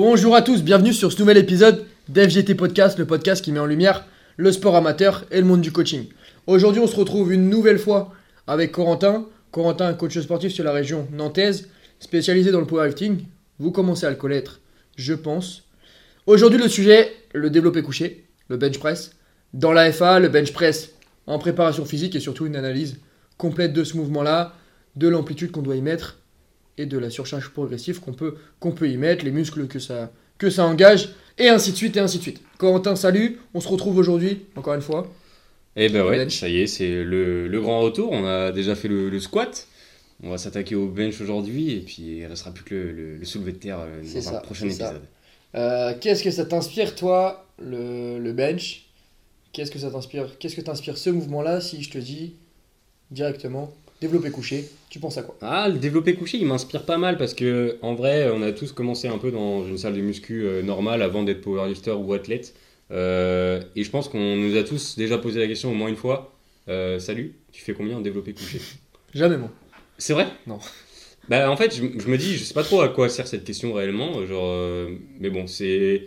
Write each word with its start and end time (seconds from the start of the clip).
Bonjour 0.00 0.36
à 0.36 0.42
tous, 0.42 0.62
bienvenue 0.62 0.92
sur 0.92 1.10
ce 1.10 1.18
nouvel 1.18 1.38
épisode 1.38 1.84
d'FGT 2.08 2.54
Podcast, 2.54 3.00
le 3.00 3.04
podcast 3.04 3.44
qui 3.44 3.50
met 3.50 3.58
en 3.58 3.66
lumière 3.66 4.06
le 4.36 4.52
sport 4.52 4.76
amateur 4.76 5.24
et 5.32 5.40
le 5.40 5.44
monde 5.44 5.60
du 5.60 5.72
coaching. 5.72 6.04
Aujourd'hui, 6.46 6.80
on 6.80 6.86
se 6.86 6.94
retrouve 6.94 7.32
une 7.32 7.50
nouvelle 7.50 7.80
fois 7.80 8.12
avec 8.46 8.70
Corentin. 8.70 9.26
Corentin, 9.50 9.92
coach 9.94 10.16
sportif 10.16 10.52
sur 10.52 10.62
la 10.62 10.70
région 10.70 11.08
nantaise, 11.10 11.68
spécialisé 11.98 12.52
dans 12.52 12.60
le 12.60 12.66
powerlifting. 12.66 13.24
Vous 13.58 13.72
commencez 13.72 14.06
à 14.06 14.10
le 14.10 14.14
connaître, 14.14 14.60
je 14.94 15.14
pense. 15.14 15.64
Aujourd'hui, 16.26 16.60
le 16.60 16.68
sujet, 16.68 17.12
le 17.34 17.50
développé 17.50 17.82
couché, 17.82 18.24
le 18.46 18.56
bench 18.56 18.78
press. 18.78 19.16
Dans 19.52 19.72
la 19.72 19.90
FA, 19.90 20.20
le 20.20 20.28
bench 20.28 20.52
press 20.52 20.92
en 21.26 21.40
préparation 21.40 21.84
physique 21.84 22.14
et 22.14 22.20
surtout 22.20 22.46
une 22.46 22.54
analyse 22.54 23.00
complète 23.36 23.72
de 23.72 23.82
ce 23.82 23.96
mouvement-là, 23.96 24.54
de 24.94 25.08
l'amplitude 25.08 25.50
qu'on 25.50 25.62
doit 25.62 25.74
y 25.74 25.82
mettre 25.82 26.18
et 26.78 26.86
de 26.86 26.96
la 26.98 27.10
surcharge 27.10 27.50
progressive 27.50 28.00
qu'on 28.00 28.12
peut, 28.12 28.34
qu'on 28.60 28.72
peut 28.72 28.88
y 28.88 28.96
mettre, 28.96 29.24
les 29.24 29.30
muscles 29.30 29.66
que 29.66 29.78
ça, 29.78 30.10
que 30.38 30.50
ça 30.50 30.64
engage, 30.64 31.10
et 31.38 31.48
ainsi 31.48 31.72
de 31.72 31.76
suite, 31.76 31.96
et 31.96 32.00
ainsi 32.00 32.18
de 32.18 32.22
suite. 32.22 32.40
Corentin, 32.58 32.96
salut, 32.96 33.38
on 33.54 33.60
se 33.60 33.68
retrouve 33.68 33.98
aujourd'hui, 33.98 34.40
encore 34.56 34.74
une 34.74 34.80
fois. 34.80 35.10
Eh 35.76 35.88
ben 35.88 36.04
ouais, 36.04 36.28
ça 36.30 36.48
y 36.48 36.62
est, 36.62 36.66
c'est 36.66 37.04
le, 37.04 37.46
le 37.46 37.60
grand 37.60 37.80
retour. 37.80 38.10
On 38.10 38.26
a 38.26 38.50
déjà 38.50 38.74
fait 38.74 38.88
le, 38.88 39.08
le 39.10 39.20
squat. 39.20 39.68
On 40.22 40.30
va 40.30 40.38
s'attaquer 40.38 40.74
au 40.74 40.88
bench 40.88 41.20
aujourd'hui 41.20 41.72
et 41.74 41.80
puis 41.80 42.02
il 42.18 42.26
restera 42.26 42.50
plus 42.52 42.64
que 42.64 42.74
le, 42.74 42.90
le- 42.92 43.16
le 43.18 43.24
soulevé 43.24 43.52
de 43.52 43.58
terre 43.58 43.78
euh, 43.80 44.02
dans 44.02 44.20
ça, 44.20 44.38
un 44.38 44.40
prochain 44.40 44.64
épisode. 44.66 45.02
Euh, 45.54 45.94
qu'est-ce 46.00 46.24
que 46.24 46.32
ça 46.32 46.44
t'inspire, 46.44 46.96
toi, 46.96 47.46
le, 47.62 48.18
le 48.18 48.32
bench? 48.32 48.86
Qu'est-ce 49.52 49.70
que 49.70 49.78
ça 49.78 49.90
t'inspire 49.92 50.36
Qu'est-ce 50.40 50.56
que 50.56 50.60
t'inspire 50.60 50.98
ce 50.98 51.10
mouvement-là 51.10 51.60
si 51.60 51.80
je 51.82 51.90
te 51.90 51.98
dis 51.98 52.34
directement? 53.12 53.72
Développé 54.00 54.30
couché 54.30 54.68
Tu 54.90 54.98
penses 54.98 55.18
à 55.18 55.22
quoi? 55.22 55.36
Ah, 55.40 55.68
le 55.68 55.78
développé 55.78 56.14
couché, 56.14 56.38
il 56.38 56.46
m'inspire 56.46 56.84
pas 56.84 56.98
mal 56.98 57.18
parce 57.18 57.34
que 57.34 57.78
en 57.82 57.94
vrai, 57.94 58.30
on 58.30 58.42
a 58.42 58.52
tous 58.52 58.72
commencé 58.72 59.08
un 59.08 59.18
peu 59.18 59.30
dans 59.30 59.66
une 59.66 59.78
salle 59.78 59.94
de 59.94 60.00
muscu 60.00 60.44
euh, 60.44 60.62
normale 60.62 61.02
avant 61.02 61.22
d'être 61.22 61.40
powerlifter 61.40 61.92
ou 61.92 62.12
athlète. 62.12 62.54
Euh, 62.90 63.60
et 63.76 63.84
je 63.84 63.90
pense 63.90 64.08
qu'on 64.08 64.36
nous 64.36 64.56
a 64.56 64.62
tous 64.62 64.96
déjà 64.96 65.18
posé 65.18 65.40
la 65.40 65.46
question 65.46 65.70
au 65.70 65.74
moins 65.74 65.88
une 65.88 65.96
fois. 65.96 66.34
Euh, 66.68 66.98
salut, 66.98 67.34
tu 67.52 67.62
fais 67.62 67.74
combien 67.74 67.96
en 67.96 68.00
développé 68.00 68.32
couché? 68.32 68.60
Jamais, 69.14 69.36
moi. 69.36 69.50
C'est 69.98 70.12
vrai? 70.12 70.26
Non. 70.46 70.58
Bah 71.28 71.50
en 71.50 71.56
fait, 71.56 71.74
je, 71.74 71.82
je 71.98 72.08
me 72.08 72.16
dis, 72.16 72.36
je 72.36 72.44
sais 72.44 72.54
pas 72.54 72.62
trop 72.62 72.80
à 72.80 72.88
quoi 72.88 73.08
sert 73.08 73.26
cette 73.26 73.44
question 73.44 73.74
réellement, 73.74 74.24
genre, 74.26 74.88
mais 75.20 75.28
bon, 75.28 75.46
c'est, 75.46 76.04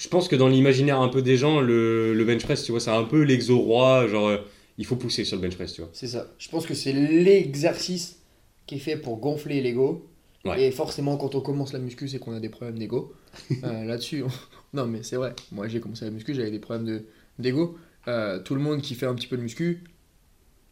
je 0.00 0.08
pense 0.08 0.26
que 0.26 0.34
dans 0.34 0.48
l'imaginaire 0.48 1.00
un 1.00 1.08
peu 1.08 1.22
des 1.22 1.36
gens, 1.36 1.60
le, 1.60 2.12
le 2.14 2.24
bench 2.24 2.42
press, 2.42 2.64
tu 2.64 2.72
vois, 2.72 2.80
c'est 2.80 2.90
un 2.90 3.04
peu 3.04 3.22
l'exo 3.22 3.56
roi, 3.58 4.08
genre, 4.08 4.36
il 4.78 4.86
faut 4.86 4.96
pousser 4.96 5.24
sur 5.24 5.36
le 5.36 5.42
bench 5.42 5.54
press, 5.56 5.72
tu 5.72 5.80
vois. 5.82 5.90
C'est 5.92 6.06
ça. 6.08 6.26
Je 6.38 6.48
pense 6.48 6.66
que 6.66 6.74
c'est 6.74 6.92
l'exercice 6.92 8.18
qui 8.66 8.76
est 8.76 8.78
fait 8.78 8.96
pour 8.96 9.18
gonfler 9.18 9.60
l'ego. 9.60 10.08
Ouais. 10.44 10.64
Et 10.64 10.70
forcément, 10.70 11.16
quand 11.16 11.34
on 11.34 11.40
commence 11.40 11.72
la 11.72 11.78
muscu, 11.78 12.06
c'est 12.08 12.18
qu'on 12.18 12.34
a 12.34 12.40
des 12.40 12.48
problèmes 12.50 12.78
d'ego. 12.78 13.14
Euh, 13.62 13.84
Là-dessus, 13.86 14.22
on- 14.22 14.76
non, 14.76 14.86
mais 14.86 15.02
c'est 15.02 15.16
vrai. 15.16 15.34
Moi, 15.52 15.68
j'ai 15.68 15.80
commencé 15.80 16.04
la 16.04 16.10
muscu, 16.10 16.34
j'avais 16.34 16.50
des 16.50 16.58
problèmes 16.58 16.84
de- 16.86 17.04
d'ego. 17.38 17.78
Euh, 18.08 18.38
tout 18.40 18.54
le 18.54 18.60
monde 18.60 18.82
qui 18.82 18.94
fait 18.94 19.06
un 19.06 19.14
petit 19.14 19.26
peu 19.26 19.36
de 19.38 19.42
muscu 19.42 19.82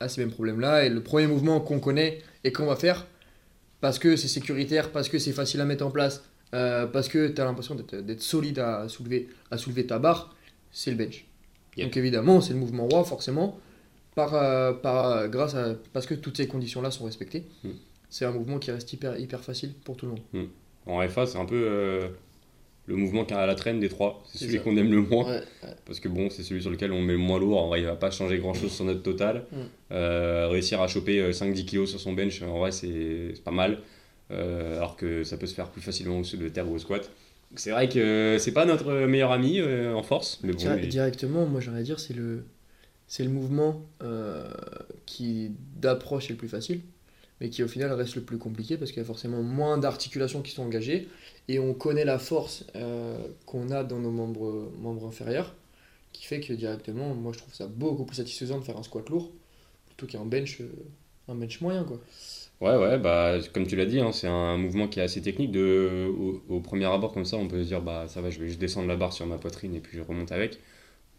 a 0.01 0.09
ces 0.09 0.21
mêmes 0.21 0.31
problèmes-là. 0.33 0.85
Et 0.85 0.89
le 0.91 1.03
premier 1.03 1.27
mouvement 1.27 1.61
qu'on 1.61 1.81
connaît 1.81 2.19
et 2.45 2.53
qu'on 2.53 2.67
va 2.67 2.77
faire, 2.77 3.07
parce 3.81 3.99
que 3.99 4.17
c'est 4.17 4.29
sécuritaire, 4.29 4.91
parce 4.93 5.09
que 5.09 5.19
c'est 5.19 5.33
facile 5.33 5.61
à 5.61 5.65
mettre 5.65 5.87
en 5.87 5.91
place, 5.91 6.23
euh, 6.55 6.87
parce 6.87 7.09
que 7.09 7.29
tu 7.29 7.41
as 7.41 7.45
l'impression 7.45 7.75
d'être 7.75 7.97
d'être 7.97 8.21
solide 8.21 8.59
à 8.59 8.89
soulever, 8.89 9.29
à 9.51 9.57
soulever 9.57 9.87
ta 9.87 9.99
barre, 9.99 10.35
c'est 10.71 10.91
le 10.91 10.97
bench. 10.99 11.25
Yep. 11.79 11.87
Donc 11.87 11.97
évidemment, 11.97 12.41
c'est 12.43 12.53
le 12.53 12.59
mouvement 12.59 12.87
roi, 12.89 13.05
forcément, 13.05 13.59
par, 14.15 14.35
euh, 14.35 14.73
par, 14.73 15.07
euh, 15.11 15.29
grâce 15.29 15.55
à, 15.55 15.75
parce 15.93 16.07
que 16.07 16.15
toutes 16.15 16.37
ces 16.37 16.47
conditions-là 16.47 16.91
sont 16.91 17.05
respectées. 17.05 17.45
Mm. 17.65 17.71
C'est 18.11 18.25
un 18.27 18.33
mouvement 18.33 18.59
qui 18.59 18.71
reste 18.71 18.93
hyper, 18.93 19.19
hyper 19.19 19.41
facile 19.41 19.73
pour 19.85 19.97
tout 19.97 20.07
le 20.07 20.13
monde. 20.13 20.49
En 20.87 21.01
FA, 21.09 21.25
c'est 21.27 21.39
un 21.39 21.47
peu 21.47 21.55
euh, 21.67 22.09
le 22.87 22.97
mouvement 22.97 23.25
qui 23.25 23.33
à 23.33 23.47
la 23.47 23.55
traîne 23.55 23.81
des 23.81 23.89
trois, 23.89 24.23
c'est 24.31 24.45
celui 24.47 24.61
qu'on 24.61 24.77
aime 24.77 24.91
le 24.91 25.01
moins, 25.01 25.27
Ouais, 25.37 25.41
parce 25.87 25.99
que 25.99 26.09
bon, 26.09 26.29
c'est 26.29 26.43
celui 26.43 26.61
sur 26.61 26.71
lequel 26.71 26.93
on 26.93 27.01
met 27.01 27.13
le 27.13 27.19
moins 27.19 27.39
lourd, 27.39 27.63
en 27.63 27.69
vrai, 27.69 27.81
il 27.81 27.87
va 27.87 27.95
pas 27.97 28.11
changer 28.11 28.37
grand-chose 28.39 28.71
sur 28.73 28.85
notre 28.85 29.03
total. 29.03 29.45
Mm. 29.51 29.57
Euh, 29.93 30.49
réussir 30.51 30.83
à 30.83 30.89
choper 30.89 31.21
euh, 31.21 31.31
5-10 31.33 31.65
kilos 31.65 31.91
sur 31.91 32.01
son 32.01 32.13
bench, 32.13 32.43
en 32.43 32.59
vrai, 32.59 32.71
c'est 32.73 33.33
pas 33.45 33.51
mal, 33.51 33.79
alors 34.31 34.97
que 34.97 35.25
ça 35.25 35.37
peut 35.37 35.47
se 35.47 35.55
faire 35.55 35.69
plus 35.69 35.83
facilement 35.83 36.19
au 36.19 36.23
de 36.23 36.49
terre 36.49 36.69
ou 36.71 36.75
au 36.75 36.79
squat. 36.79 37.11
C'est 37.55 37.71
vrai 37.71 37.87
que 37.89 38.39
c'est 38.41 38.53
pas 38.53 38.65
notre 38.65 38.93
meilleur 39.07 39.31
ami 39.31 39.61
en 39.63 40.03
force, 40.03 40.41
mais 40.43 40.53
bon, 40.53 40.59
Dire- 40.59 40.79
il- 40.83 40.89
Directement, 40.89 41.45
moi 41.45 41.61
j'aimerais 41.61 41.83
dire, 41.83 42.01
c'est 42.01 42.15
le, 42.15 42.45
c'est 43.13 43.25
le 43.25 43.29
mouvement 43.29 43.83
euh, 44.03 44.51
qui 45.05 45.53
d'approche 45.77 46.31
est 46.31 46.33
le 46.33 46.39
plus 46.39 46.49
facile, 46.49 46.81
mais 47.43 47.51
qui 47.51 47.63
au 47.63 47.69
final 47.69 47.93
reste 47.93 48.15
le 48.15 48.23
plus 48.23 48.39
compliqué 48.39 48.79
parce 48.79 48.91
qu'il 48.91 49.01
y 49.01 49.05
a 49.05 49.07
forcément 49.07 49.43
moins 49.43 49.77
d'articulations 49.77 50.41
qui 50.41 50.51
sont 50.51 50.63
engagées 50.63 51.09
et 51.47 51.59
on 51.59 51.75
connaît 51.75 52.07
la 52.07 52.19
force 52.19 52.65
euh, 52.75 53.19
qu'on 53.45 53.71
a 53.71 53.85
dans 53.85 53.99
nos 53.99 54.11
membres, 54.11 54.73
membres 54.81 55.07
inférieurs 55.07 55.55
qui 56.15 56.25
fait 56.25 56.41
que 56.41 56.55
directement, 56.55 57.15
moi 57.15 57.33
je 57.35 57.39
trouve 57.41 57.53
ça 57.53 57.67
beaucoup 57.67 58.07
plus 58.07 58.17
satisfaisant 58.17 58.59
de 58.59 58.65
faire 58.65 58.79
un 58.79 58.83
squat 58.83 59.07
lourd 59.11 59.31
plutôt 59.89 60.07
qu'un 60.07 60.25
bench, 60.25 60.63
euh, 60.63 60.73
un 61.29 61.35
bench 61.35 61.61
moyen 61.61 61.85
quoi. 61.85 62.01
Ouais, 62.63 62.79
ouais, 62.79 62.99
bah, 62.99 63.37
comme 63.53 63.67
tu 63.67 63.77
l'as 63.77 63.85
dit, 63.85 64.01
hein, 64.01 64.13
c'est 64.13 64.29
un 64.29 64.57
mouvement 64.57 64.89
qui 64.89 65.01
est 65.01 65.03
assez 65.03 65.21
technique. 65.21 65.55
Au 66.49 66.61
premier 66.61 66.87
abord, 66.87 67.13
comme 67.13 67.25
ça, 67.25 67.37
on 67.37 67.49
peut 67.49 67.61
se 67.63 67.69
dire, 67.69 67.83
bah, 67.83 68.07
ça 68.07 68.21
va, 68.21 68.31
je 68.31 68.39
vais 68.39 68.47
juste 68.47 68.61
descendre 68.61 68.87
la 68.87 68.95
barre 68.95 69.13
sur 69.13 69.27
ma 69.27 69.37
poitrine 69.37 69.75
et 69.75 69.81
puis 69.81 69.99
je 69.99 70.03
remonte 70.03 70.31
avec. 70.31 70.61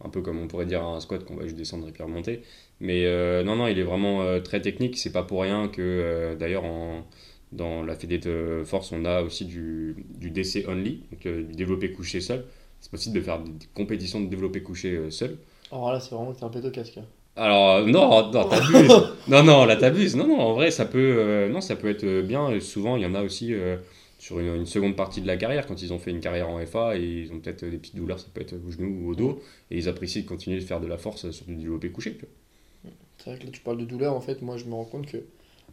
Un 0.04 0.10
peu 0.10 0.22
comme 0.22 0.40
on 0.40 0.48
pourrait 0.48 0.66
dire 0.66 0.84
à 0.84 0.96
un 0.96 1.00
squat 1.00 1.24
qu'on 1.24 1.36
va 1.36 1.44
juste 1.44 1.56
descendre 1.56 1.88
et 1.88 1.92
puis 1.92 2.04
remonter. 2.04 2.42
Mais 2.80 3.06
euh, 3.06 3.44
non, 3.44 3.56
non, 3.56 3.68
il 3.68 3.80
est 3.80 3.84
vraiment 3.84 4.22
euh, 4.22 4.40
très 4.40 4.62
technique. 4.62 4.98
C'est 4.98 5.12
pas 5.12 5.24
pour 5.24 5.42
rien 5.42 5.68
que, 5.70 5.82
euh, 5.82 6.36
d'ailleurs, 6.36 6.66
en, 6.66 7.06
dans 7.52 7.84
la 7.84 7.96
Fédé 7.96 8.18
de 8.18 8.64
Force, 8.66 8.92
on 8.92 9.06
a 9.06 9.22
aussi 9.22 9.46
du, 9.46 9.96
du 10.18 10.30
DC 10.32 10.66
only, 10.68 11.04
donc 11.12 11.28
du 11.48 11.56
développé 11.56 11.92
couché 11.92 12.20
seul. 12.20 12.46
C'est 12.82 12.92
possible 12.92 13.16
de 13.16 13.22
faire 13.22 13.40
des, 13.40 13.52
des 13.52 13.68
compétitions 13.74 14.20
de 14.20 14.28
développé 14.28 14.62
couché 14.62 15.10
seul. 15.10 15.38
Alors 15.72 15.94
là, 15.94 16.00
c'est 16.00 16.14
vraiment 16.14 16.34
que 16.34 16.40
t'es 16.40 16.46
un 16.46 16.50
péto 16.50 16.70
casque. 16.72 17.00
Alors 17.36 17.88
non, 17.88 18.32
non, 18.32 18.50
t'abuses. 18.50 18.92
non, 19.28 19.44
non, 19.44 19.66
là 19.66 19.76
t'abuses. 19.78 20.16
Non, 20.16 20.28
non, 20.28 20.40
en 20.40 20.54
vrai, 20.54 20.70
ça 20.70 20.86
peut, 20.86 21.48
non, 21.50 21.62
ça 21.62 21.76
peut 21.76 21.90
être 21.90 22.22
bien. 22.22 22.50
Et 22.50 22.60
souvent, 22.60 22.98
il 22.98 23.04
y 23.04 23.06
en 23.06 23.16
a 23.16 23.24
aussi 23.24 23.56
sur 24.24 24.40
une, 24.40 24.56
une 24.56 24.66
seconde 24.66 24.96
partie 24.96 25.22
de 25.22 25.28
la 25.28 25.36
carrière, 25.38 25.66
quand 25.68 25.82
ils 25.82 25.92
ont 25.92 26.00
fait 26.00 26.12
une 26.12 26.22
carrière 26.22 26.50
en 26.50 26.66
FA 26.66 26.98
et 26.98 27.04
ils 27.04 27.34
ont 27.34 27.40
peut-être 27.40 27.66
des 27.66 27.78
petites 27.78 27.96
douleurs, 27.98 28.20
ça 28.20 28.28
peut 28.34 28.40
être 28.42 28.56
au 28.66 28.72
genou 28.72 29.06
ou 29.06 29.12
au 29.12 29.16
dos, 29.16 29.42
et 29.70 29.78
ils 29.78 29.90
apprécient 29.90 30.22
de 30.22 30.28
continuer 30.28 30.58
de 30.60 30.64
faire 30.64 30.80
de 30.80 30.88
la 30.88 30.98
force 30.98 31.30
sur 31.32 31.46
du 31.46 31.56
développé 31.56 31.90
couché. 31.90 32.18
C'est 33.18 33.30
vrai 33.30 33.40
que 33.40 33.46
là, 33.46 33.52
tu 33.52 33.62
parles 33.62 33.78
de 33.78 33.86
douleur, 33.86 34.14
en 34.14 34.22
fait, 34.22 34.42
moi 34.42 34.56
je 34.58 34.66
me 34.66 34.74
rends 34.74 34.86
compte 34.86 35.08
que 35.08 35.18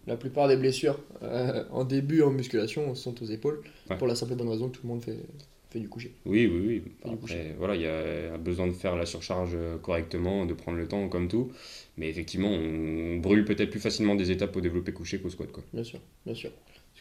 la 0.06 0.16
plupart 0.16 0.48
des 0.48 0.56
blessures 0.56 0.98
euh, 1.22 1.64
en 1.70 1.84
début 1.84 2.22
en 2.22 2.30
musculation 2.30 2.94
sont 2.94 3.22
aux 3.22 3.26
épaules, 3.26 3.60
Ouais. 3.88 3.96
pour 3.98 4.06
la 4.08 4.14
simple 4.16 4.32
et 4.32 4.36
bonne 4.36 4.48
raison 4.48 4.68
que 4.68 4.76
tout 4.76 4.82
le 4.84 4.88
monde 4.88 5.02
fait, 5.04 5.18
fait 5.70 5.78
du 5.80 5.88
coucher. 5.88 6.12
Oui, 6.26 6.46
oui, 6.52 6.82
oui. 7.04 7.16
Couché. 7.18 7.34
Après, 7.34 7.54
voilà, 7.58 7.74
il 7.76 7.82
y 7.82 7.86
a 7.86 8.36
besoin 8.38 8.66
de 8.66 8.72
faire 8.72 8.96
la 8.96 9.06
surcharge 9.06 9.52
euh, 9.54 9.78
correctement, 9.78 10.44
de 10.46 10.54
prendre 10.54 10.78
le 10.78 10.88
temps 10.88 11.08
comme 11.08 11.28
tout. 11.28 11.52
Mais 11.96 12.08
effectivement, 12.08 12.48
on 12.50 13.18
brûle 13.18 13.44
peut-être 13.44 13.70
plus 13.70 13.80
facilement 13.80 14.14
des 14.16 14.30
étapes 14.32 14.56
au 14.56 14.60
développé 14.60 14.92
couché 14.92 15.20
qu'au 15.20 15.30
squat. 15.30 15.50
Quoi. 15.52 15.62
Bien 15.72 15.84
sûr, 15.84 16.00
bien 16.26 16.34
sûr. 16.34 16.50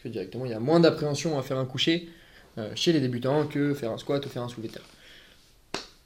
Parce 0.00 0.14
que 0.14 0.18
directement, 0.18 0.46
il 0.46 0.50
y 0.50 0.54
a 0.54 0.60
moins 0.60 0.80
d'appréhension 0.80 1.38
à 1.38 1.42
faire 1.42 1.58
un 1.58 1.66
coucher 1.66 2.08
euh, 2.56 2.72
chez 2.74 2.90
les 2.94 3.00
débutants 3.00 3.46
que 3.46 3.74
faire 3.74 3.90
un 3.90 3.98
squat 3.98 4.24
ou 4.24 4.30
faire 4.30 4.42
un 4.42 4.48
soulevé 4.48 4.68
de 4.68 4.72
terre. 4.74 4.86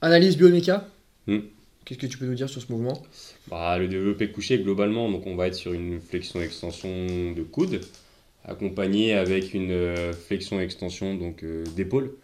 Analyse 0.00 0.36
bioméca 0.36 0.88
Hmm. 1.28 1.38
Qu'est-ce 1.84 2.00
que 2.00 2.06
tu 2.06 2.18
peux 2.18 2.26
nous 2.26 2.34
dire 2.34 2.48
sur 2.48 2.60
ce 2.60 2.72
mouvement? 2.72 3.00
Bah, 3.46 3.78
le 3.78 3.86
développé 3.86 4.32
couché, 4.32 4.58
globalement, 4.58 5.10
donc 5.10 5.26
on 5.28 5.36
va 5.36 5.46
être 5.46 5.54
sur 5.54 5.72
une 5.72 6.00
flexion-extension 6.00 7.32
de 7.32 7.42
coude, 7.44 7.80
accompagné 8.44 9.14
avec 9.14 9.54
une 9.54 9.70
euh, 9.70 10.12
flexion-extension 10.12 11.14
donc 11.14 11.44
euh, 11.44 11.64
d'épaule. 11.76 12.16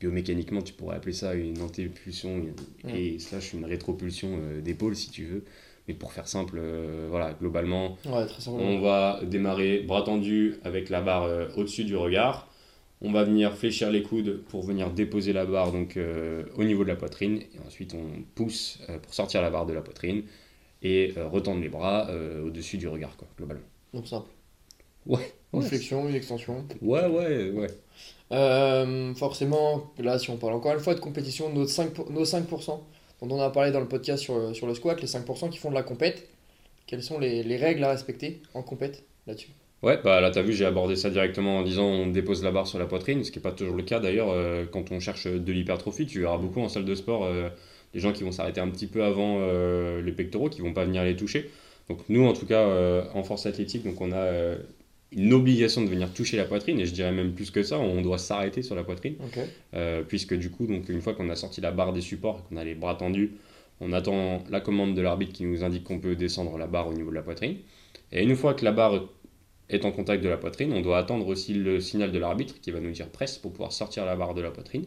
Biomécaniquement, 0.00 0.60
tu 0.60 0.72
pourrais 0.72 0.96
appeler 0.96 1.12
ça 1.12 1.34
une 1.34 1.62
antépulsion 1.62 2.44
et 2.92 3.20
slash 3.20 3.52
une 3.52 3.64
rétropulsion 3.64 4.40
d'épaule 4.60 4.96
si 4.96 5.10
tu 5.10 5.24
veux. 5.24 5.44
Mais 5.88 5.94
pour 5.94 6.12
faire 6.12 6.28
simple, 6.28 6.58
euh, 6.60 7.06
voilà, 7.10 7.32
globalement, 7.34 7.96
Ouais, 8.06 8.24
très 8.26 8.40
simplement. 8.40 8.68
on 8.68 8.80
va 8.80 9.20
démarrer 9.24 9.80
bras 9.80 10.02
tendus 10.02 10.56
avec 10.64 10.88
la 10.90 11.00
barre 11.00 11.24
euh, 11.24 11.48
au-dessus 11.56 11.84
du 11.84 11.96
regard. 11.96 12.48
On 13.00 13.10
va 13.10 13.24
venir 13.24 13.52
fléchir 13.56 13.90
les 13.90 14.02
coudes 14.02 14.42
pour 14.48 14.62
venir 14.62 14.90
déposer 14.90 15.32
la 15.32 15.44
barre 15.44 15.72
donc, 15.72 15.96
euh, 15.96 16.44
au 16.56 16.62
niveau 16.62 16.84
de 16.84 16.88
la 16.88 16.94
poitrine. 16.96 17.38
Et 17.38 17.58
ensuite, 17.66 17.94
on 17.94 18.22
pousse 18.36 18.78
pour 19.02 19.12
sortir 19.12 19.42
la 19.42 19.50
barre 19.50 19.66
de 19.66 19.72
la 19.72 19.80
poitrine 19.82 20.22
et 20.82 21.12
retendre 21.16 21.60
les 21.60 21.68
bras 21.68 22.08
au-dessus 22.44 22.76
du 22.78 22.86
regard, 22.86 23.16
quoi, 23.16 23.26
globalement. 23.36 23.62
Donc 23.92 24.06
simple. 24.06 24.28
Ouais, 25.06 25.32
Une 25.52 25.62
flexion, 25.62 26.08
une 26.08 26.14
extension. 26.14 26.64
Ouais, 26.80 27.06
ouais, 27.06 27.50
ouais. 27.50 27.66
Euh, 28.30 29.12
forcément, 29.14 29.92
là, 29.98 30.18
si 30.18 30.30
on 30.30 30.36
parle 30.36 30.54
encore 30.54 30.72
une 30.72 30.80
fois 30.80 30.94
de 30.94 31.00
compétition, 31.00 31.52
nos 31.52 31.66
5%, 31.66 31.90
pour- 31.92 32.10
nos 32.10 32.24
5% 32.24 32.80
on 33.30 33.40
a 33.40 33.50
parlé 33.50 33.70
dans 33.70 33.80
le 33.80 33.88
podcast 33.88 34.22
sur, 34.22 34.54
sur 34.54 34.66
le 34.66 34.74
squat, 34.74 35.00
les 35.00 35.06
5% 35.06 35.50
qui 35.50 35.58
font 35.58 35.70
de 35.70 35.74
la 35.74 35.82
compète, 35.82 36.28
quelles 36.86 37.02
sont 37.02 37.18
les, 37.18 37.42
les 37.42 37.56
règles 37.56 37.84
à 37.84 37.90
respecter 37.90 38.42
en 38.54 38.62
compète 38.62 39.04
là-dessus? 39.26 39.50
Ouais, 39.82 39.98
bah 40.02 40.20
là, 40.20 40.30
t'as 40.30 40.42
vu, 40.42 40.52
j'ai 40.52 40.64
abordé 40.64 40.94
ça 40.94 41.10
directement 41.10 41.58
en 41.58 41.62
disant 41.62 41.84
on 41.84 42.06
dépose 42.06 42.42
la 42.44 42.52
barre 42.52 42.66
sur 42.68 42.78
la 42.78 42.86
poitrine, 42.86 43.24
ce 43.24 43.30
qui 43.32 43.38
n'est 43.38 43.42
pas 43.42 43.52
toujours 43.52 43.76
le 43.76 43.82
cas 43.82 43.98
d'ailleurs 43.98 44.30
euh, 44.30 44.64
quand 44.70 44.92
on 44.92 45.00
cherche 45.00 45.26
de 45.26 45.52
l'hypertrophie. 45.52 46.06
Tu 46.06 46.20
verras 46.20 46.38
beaucoup 46.38 46.60
en 46.60 46.68
salle 46.68 46.84
de 46.84 46.94
sport 46.94 47.24
euh, 47.24 47.48
des 47.92 48.00
gens 48.00 48.12
qui 48.12 48.22
vont 48.22 48.32
s'arrêter 48.32 48.60
un 48.60 48.68
petit 48.68 48.86
peu 48.86 49.04
avant 49.04 49.38
euh, 49.40 50.00
les 50.02 50.12
pectoraux, 50.12 50.48
qui 50.48 50.60
vont 50.60 50.72
pas 50.72 50.84
venir 50.84 51.04
les 51.04 51.16
toucher. 51.16 51.50
Donc 51.88 51.98
nous, 52.08 52.24
en 52.26 52.32
tout 52.32 52.46
cas, 52.46 52.60
euh, 52.60 53.04
en 53.14 53.22
force 53.24 53.46
athlétique, 53.46 53.84
donc 53.84 54.00
on 54.00 54.12
a 54.12 54.16
euh, 54.16 54.56
une 55.14 55.32
obligation 55.32 55.82
de 55.82 55.88
venir 55.88 56.12
toucher 56.12 56.36
la 56.36 56.44
poitrine, 56.44 56.78
et 56.80 56.86
je 56.86 56.92
dirais 56.92 57.12
même 57.12 57.32
plus 57.32 57.50
que 57.50 57.62
ça, 57.62 57.78
on 57.78 58.02
doit 58.02 58.18
s'arrêter 58.18 58.62
sur 58.62 58.74
la 58.74 58.84
poitrine, 58.84 59.16
euh, 59.74 60.02
puisque 60.02 60.34
du 60.34 60.50
coup, 60.50 60.66
donc, 60.66 60.88
une 60.88 61.00
fois 61.00 61.14
qu'on 61.14 61.28
a 61.30 61.36
sorti 61.36 61.60
la 61.60 61.70
barre 61.70 61.92
des 61.92 62.00
supports 62.00 62.40
et 62.40 62.48
qu'on 62.48 62.60
a 62.60 62.64
les 62.64 62.74
bras 62.74 62.94
tendus, 62.94 63.32
on 63.80 63.92
attend 63.92 64.44
la 64.50 64.60
commande 64.60 64.94
de 64.94 65.02
l'arbitre 65.02 65.32
qui 65.32 65.44
nous 65.44 65.64
indique 65.64 65.84
qu'on 65.84 65.98
peut 65.98 66.14
descendre 66.14 66.56
la 66.56 66.66
barre 66.66 66.88
au 66.88 66.94
niveau 66.94 67.10
de 67.10 67.16
la 67.16 67.22
poitrine. 67.22 67.56
Et 68.12 68.22
une 68.22 68.36
fois 68.36 68.54
que 68.54 68.64
la 68.64 68.72
barre 68.72 69.08
est 69.68 69.84
en 69.84 69.92
contact 69.92 70.22
de 70.22 70.28
la 70.28 70.36
poitrine, 70.36 70.72
on 70.72 70.80
doit 70.80 70.98
attendre 70.98 71.26
aussi 71.26 71.54
le 71.54 71.80
signal 71.80 72.12
de 72.12 72.18
l'arbitre 72.18 72.60
qui 72.60 72.70
va 72.70 72.80
nous 72.80 72.90
dire 72.90 73.08
presse 73.08 73.38
pour 73.38 73.52
pouvoir 73.52 73.72
sortir 73.72 74.04
la 74.04 74.14
barre 74.16 74.34
de 74.34 74.42
la 74.42 74.50
poitrine. 74.50 74.86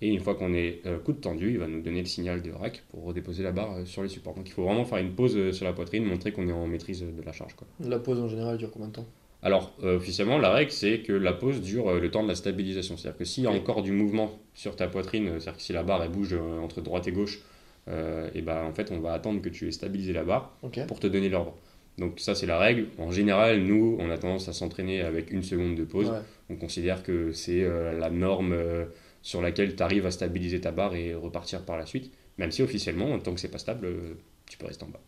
Et 0.00 0.08
une 0.08 0.18
fois 0.18 0.34
qu'on 0.34 0.52
est 0.52 0.80
euh, 0.84 0.98
coude 0.98 1.20
tendu, 1.20 1.52
il 1.52 1.58
va 1.58 1.68
nous 1.68 1.80
donner 1.80 2.00
le 2.00 2.06
signal 2.06 2.42
de 2.42 2.50
rack 2.50 2.82
pour 2.90 3.04
redéposer 3.04 3.44
la 3.44 3.52
barre 3.52 3.76
euh, 3.76 3.84
sur 3.84 4.02
les 4.02 4.08
supports. 4.08 4.34
Donc 4.34 4.48
il 4.48 4.52
faut 4.52 4.64
vraiment 4.64 4.84
faire 4.84 4.98
une 4.98 5.12
pause 5.12 5.36
euh, 5.36 5.52
sur 5.52 5.64
la 5.64 5.72
poitrine, 5.72 6.04
montrer 6.04 6.32
qu'on 6.32 6.48
est 6.48 6.52
en 6.52 6.66
maîtrise 6.66 7.02
de 7.02 7.22
la 7.22 7.32
charge. 7.32 7.54
Quoi. 7.54 7.68
La 7.80 8.00
pause 8.00 8.18
en 8.18 8.26
général 8.26 8.58
dure 8.58 8.70
combien 8.72 8.88
de 8.88 8.94
temps? 8.94 9.06
Alors, 9.42 9.72
euh, 9.82 9.96
officiellement, 9.96 10.38
la 10.38 10.52
règle, 10.52 10.70
c'est 10.70 11.00
que 11.00 11.12
la 11.12 11.32
pause 11.32 11.60
dure 11.60 11.90
euh, 11.90 12.00
le 12.00 12.10
temps 12.10 12.22
de 12.22 12.28
la 12.28 12.34
stabilisation. 12.36 12.96
C'est-à-dire 12.96 13.18
que 13.18 13.24
s'il 13.24 13.44
y 13.44 13.46
a 13.46 13.50
encore 13.50 13.82
du 13.82 13.92
mouvement 13.92 14.38
sur 14.54 14.76
ta 14.76 14.86
poitrine, 14.86 15.26
euh, 15.26 15.40
c'est-à-dire 15.40 15.56
que 15.56 15.62
si 15.62 15.72
la 15.72 15.82
barre 15.82 16.02
elle 16.02 16.10
bouge 16.10 16.34
entre 16.62 16.80
droite 16.80 17.08
et 17.08 17.12
gauche, 17.12 17.40
et 17.88 18.42
ben 18.42 18.62
en 18.62 18.72
fait, 18.72 18.92
on 18.92 19.00
va 19.00 19.12
attendre 19.12 19.42
que 19.42 19.48
tu 19.48 19.66
aies 19.66 19.72
stabilisé 19.72 20.12
la 20.12 20.22
barre 20.22 20.56
Ok. 20.62 20.86
pour 20.86 21.00
te 21.00 21.08
donner 21.08 21.28
l'ordre. 21.28 21.56
Donc 21.98 22.20
ça, 22.20 22.34
c'est 22.34 22.46
la 22.46 22.58
règle. 22.58 22.86
En 22.98 23.10
général, 23.10 23.60
nous, 23.62 23.96
on 24.00 24.10
a 24.10 24.16
tendance 24.16 24.48
à 24.48 24.52
s'entraîner 24.52 25.02
avec 25.02 25.30
une 25.30 25.42
seconde 25.42 25.76
de 25.76 25.84
pause. 25.84 26.10
Ouais. 26.10 26.20
On 26.48 26.56
considère 26.56 27.02
que 27.02 27.32
c'est 27.32 27.62
euh, 27.62 27.98
la 27.98 28.10
norme 28.10 28.52
euh, 28.52 28.86
sur 29.22 29.42
laquelle 29.42 29.76
tu 29.76 29.82
arrives 29.82 30.06
à 30.06 30.10
stabiliser 30.10 30.60
ta 30.60 30.70
barre 30.70 30.94
et 30.94 31.14
repartir 31.14 31.64
par 31.64 31.76
la 31.76 31.86
suite. 31.86 32.12
Même 32.38 32.50
si 32.50 32.62
officiellement, 32.62 33.18
tant 33.18 33.34
que 33.34 33.40
c'est 33.40 33.50
pas 33.50 33.58
stable, 33.58 33.86
euh, 33.86 34.14
tu 34.48 34.56
peux 34.56 34.66
rester 34.66 34.84
en 34.84 34.88
bas. 34.88 35.00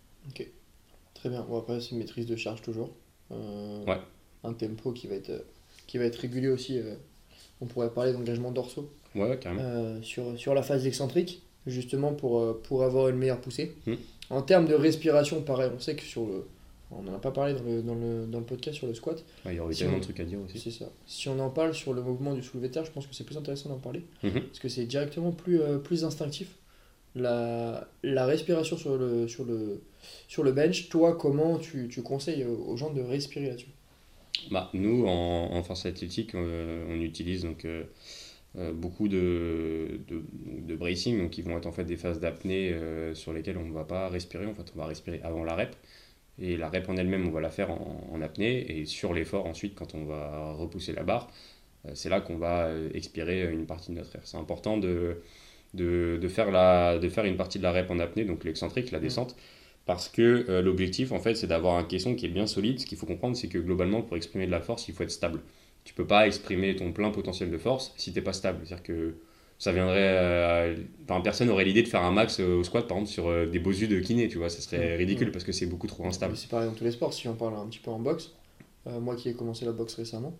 Très 1.14 1.30
bien. 1.30 1.42
Bon, 1.42 1.58
après, 1.58 1.80
c'est 1.80 1.92
une 1.92 1.98
maîtrise 1.98 2.26
de 2.26 2.36
charge 2.36 2.60
toujours. 2.60 2.90
Ouais. 3.30 3.98
Un 4.44 4.52
tempo 4.52 4.92
qui 4.92 5.06
va 5.08 5.14
être, 5.16 5.30
euh, 5.30 5.38
qui 5.86 5.98
va 5.98 6.04
être 6.04 6.16
régulier 6.16 6.48
aussi. 6.48 6.78
euh, 6.78 6.94
on 7.60 7.66
pourrait 7.66 7.90
parler 7.90 8.12
d'engagement 8.12 8.50
dorsaux 8.52 8.90
Ouais, 9.14 9.38
carrément. 9.38 9.62
euh, 9.64 10.02
sur, 10.02 10.38
sur 10.38 10.54
la 10.54 10.62
phase 10.62 10.86
excentrique, 10.86 11.42
justement 11.66 12.12
pour, 12.12 12.60
pour 12.62 12.82
avoir 12.82 13.08
une 13.08 13.16
meilleure 13.16 13.40
poussée. 13.40 13.74
Hmm. 13.86 13.94
En 14.30 14.42
termes 14.42 14.66
de 14.66 14.74
respiration, 14.74 15.40
pareil, 15.42 15.70
on 15.74 15.78
sait 15.80 15.96
que 15.96 16.02
sur 16.02 16.26
le. 16.26 16.46
On 16.90 17.02
n'en 17.02 17.14
a 17.14 17.18
pas 17.18 17.30
parlé 17.32 17.54
dans 17.54 17.62
le, 17.64 17.82
dans, 17.82 17.94
le, 17.94 18.26
dans 18.26 18.38
le 18.38 18.44
podcast 18.44 18.76
sur 18.76 18.86
le 18.86 18.94
squat. 18.94 19.24
Il 19.46 19.52
y 19.54 19.58
aurait 19.60 19.72
Si 19.72 19.80
tellement 19.80 19.98
de 19.98 20.02
trucs 20.02 20.20
à 20.20 20.24
dire 20.24 20.38
aussi. 20.44 20.58
C'est 20.60 20.70
ça. 20.70 20.84
Si 21.06 21.28
on 21.28 21.38
en 21.40 21.50
parle 21.50 21.74
sur 21.74 21.92
le 21.92 22.02
mouvement 22.02 22.34
du 22.34 22.42
soulevé 22.42 22.70
terre, 22.70 22.84
je 22.84 22.90
pense 22.92 23.06
que 23.06 23.14
c'est 23.14 23.24
plus 23.24 23.36
intéressant 23.36 23.68
d'en 23.70 23.78
parler. 23.78 24.04
Mhm. 24.22 24.42
Parce 24.42 24.58
que 24.60 24.68
c'est 24.68 24.84
directement 24.84 25.32
plus, 25.32 25.60
euh, 25.60 25.78
plus 25.78 26.04
instinctif. 26.04 26.54
La, 27.16 27.88
la 28.02 28.26
respiration 28.26 28.76
sur 28.76 28.96
le, 28.96 29.26
sur, 29.28 29.44
le, 29.44 29.80
sur 30.28 30.42
le 30.42 30.52
bench, 30.52 30.88
toi, 30.88 31.16
comment 31.16 31.58
tu, 31.58 31.88
tu 31.88 32.02
conseilles 32.02 32.44
aux 32.44 32.76
gens 32.76 32.92
de 32.92 33.00
respirer 33.00 33.48
là-dessus? 33.48 33.68
Bah, 34.50 34.70
nous, 34.74 35.06
en, 35.06 35.52
en 35.52 35.62
force 35.62 35.86
athlétique, 35.86 36.34
euh, 36.34 36.84
on 36.88 37.00
utilise 37.00 37.42
donc, 37.42 37.64
euh, 37.64 37.84
euh, 38.56 38.72
beaucoup 38.72 39.08
de, 39.08 40.00
de, 40.08 40.22
de 40.66 40.76
bracing, 40.76 41.18
donc 41.18 41.30
qui 41.30 41.42
vont 41.42 41.56
être 41.58 41.66
en 41.66 41.72
fait 41.72 41.84
des 41.84 41.96
phases 41.96 42.20
d'apnée 42.20 42.74
sur 43.14 43.32
lesquelles 43.32 43.58
on 43.58 43.64
ne 43.66 43.72
va 43.72 43.84
pas 43.84 44.08
respirer. 44.08 44.46
En 44.46 44.54
fait, 44.54 44.72
on 44.74 44.78
va 44.78 44.86
respirer 44.86 45.20
avant 45.22 45.44
la 45.44 45.54
rep. 45.56 45.74
Et 46.40 46.56
la 46.56 46.68
rep 46.68 46.88
en 46.88 46.96
elle-même, 46.96 47.26
on 47.28 47.30
va 47.30 47.40
la 47.40 47.50
faire 47.50 47.70
en, 47.70 48.08
en 48.12 48.20
apnée. 48.22 48.78
Et 48.80 48.86
sur 48.86 49.14
l'effort, 49.14 49.46
ensuite, 49.46 49.74
quand 49.74 49.94
on 49.94 50.04
va 50.04 50.52
repousser 50.52 50.92
la 50.92 51.04
barre, 51.04 51.30
c'est 51.94 52.08
là 52.08 52.20
qu'on 52.20 52.36
va 52.36 52.70
expirer 52.94 53.50
une 53.52 53.66
partie 53.66 53.90
de 53.92 53.96
notre 53.96 54.14
air. 54.16 54.22
C'est 54.24 54.38
important 54.38 54.78
de, 54.78 55.18
de, 55.74 56.18
de, 56.20 56.28
faire 56.28 56.50
la, 56.50 56.98
de 56.98 57.08
faire 57.08 57.24
une 57.24 57.36
partie 57.36 57.58
de 57.58 57.64
la 57.64 57.72
rep 57.72 57.90
en 57.90 57.98
apnée, 57.98 58.24
donc 58.24 58.44
l'excentrique, 58.44 58.90
la 58.90 59.00
descente. 59.00 59.36
Parce 59.86 60.08
que 60.08 60.46
euh, 60.48 60.62
l'objectif, 60.62 61.12
en 61.12 61.18
fait, 61.20 61.34
c'est 61.34 61.46
d'avoir 61.46 61.76
un 61.76 61.84
caisson 61.84 62.14
qui 62.14 62.26
est 62.26 62.30
bien 62.30 62.46
solide. 62.46 62.80
Ce 62.80 62.86
qu'il 62.86 62.96
faut 62.98 63.06
comprendre, 63.06 63.36
c'est 63.36 63.48
que 63.48 63.58
globalement, 63.58 64.02
pour 64.02 64.16
exprimer 64.16 64.46
de 64.46 64.50
la 64.50 64.60
force, 64.60 64.88
il 64.88 64.94
faut 64.94 65.02
être 65.02 65.10
stable. 65.10 65.40
Tu 65.84 65.92
peux 65.94 66.06
pas 66.06 66.26
exprimer 66.26 66.74
ton 66.76 66.92
plein 66.92 67.10
potentiel 67.10 67.50
de 67.50 67.58
force 67.58 67.92
si 67.96 68.12
t'es 68.12 68.22
pas 68.22 68.32
stable. 68.32 68.60
C'est-à-dire 68.64 68.82
que 68.82 69.16
ça 69.58 69.72
viendrait. 69.72 69.98
euh, 70.00 70.76
enfin, 71.08 71.20
personne 71.20 71.48
n'aurait 71.48 71.64
l'idée 71.64 71.82
de 71.82 71.88
faire 71.88 72.02
un 72.02 72.12
max 72.12 72.40
euh, 72.40 72.56
au 72.56 72.64
squat, 72.64 72.86
par 72.88 72.96
exemple, 72.98 73.12
sur 73.12 73.46
des 73.50 73.58
beaux 73.58 73.70
yeux 73.72 73.88
de 73.88 74.00
kiné, 74.00 74.28
tu 74.28 74.38
vois. 74.38 74.48
Ça 74.48 74.60
serait 74.62 74.96
ridicule 74.96 75.30
parce 75.32 75.44
que 75.44 75.52
c'est 75.52 75.66
beaucoup 75.66 75.86
trop 75.86 76.06
instable. 76.06 76.36
C'est 76.36 76.48
pareil 76.48 76.68
dans 76.68 76.74
tous 76.74 76.84
les 76.84 76.92
sports. 76.92 77.12
Si 77.12 77.28
on 77.28 77.34
parle 77.34 77.54
un 77.56 77.66
petit 77.66 77.78
peu 77.80 77.90
en 77.90 77.98
boxe, 77.98 78.32
euh, 78.86 79.00
moi 79.00 79.16
qui 79.16 79.28
ai 79.28 79.34
commencé 79.34 79.64
la 79.64 79.72
boxe 79.72 79.94
récemment, 79.94 80.34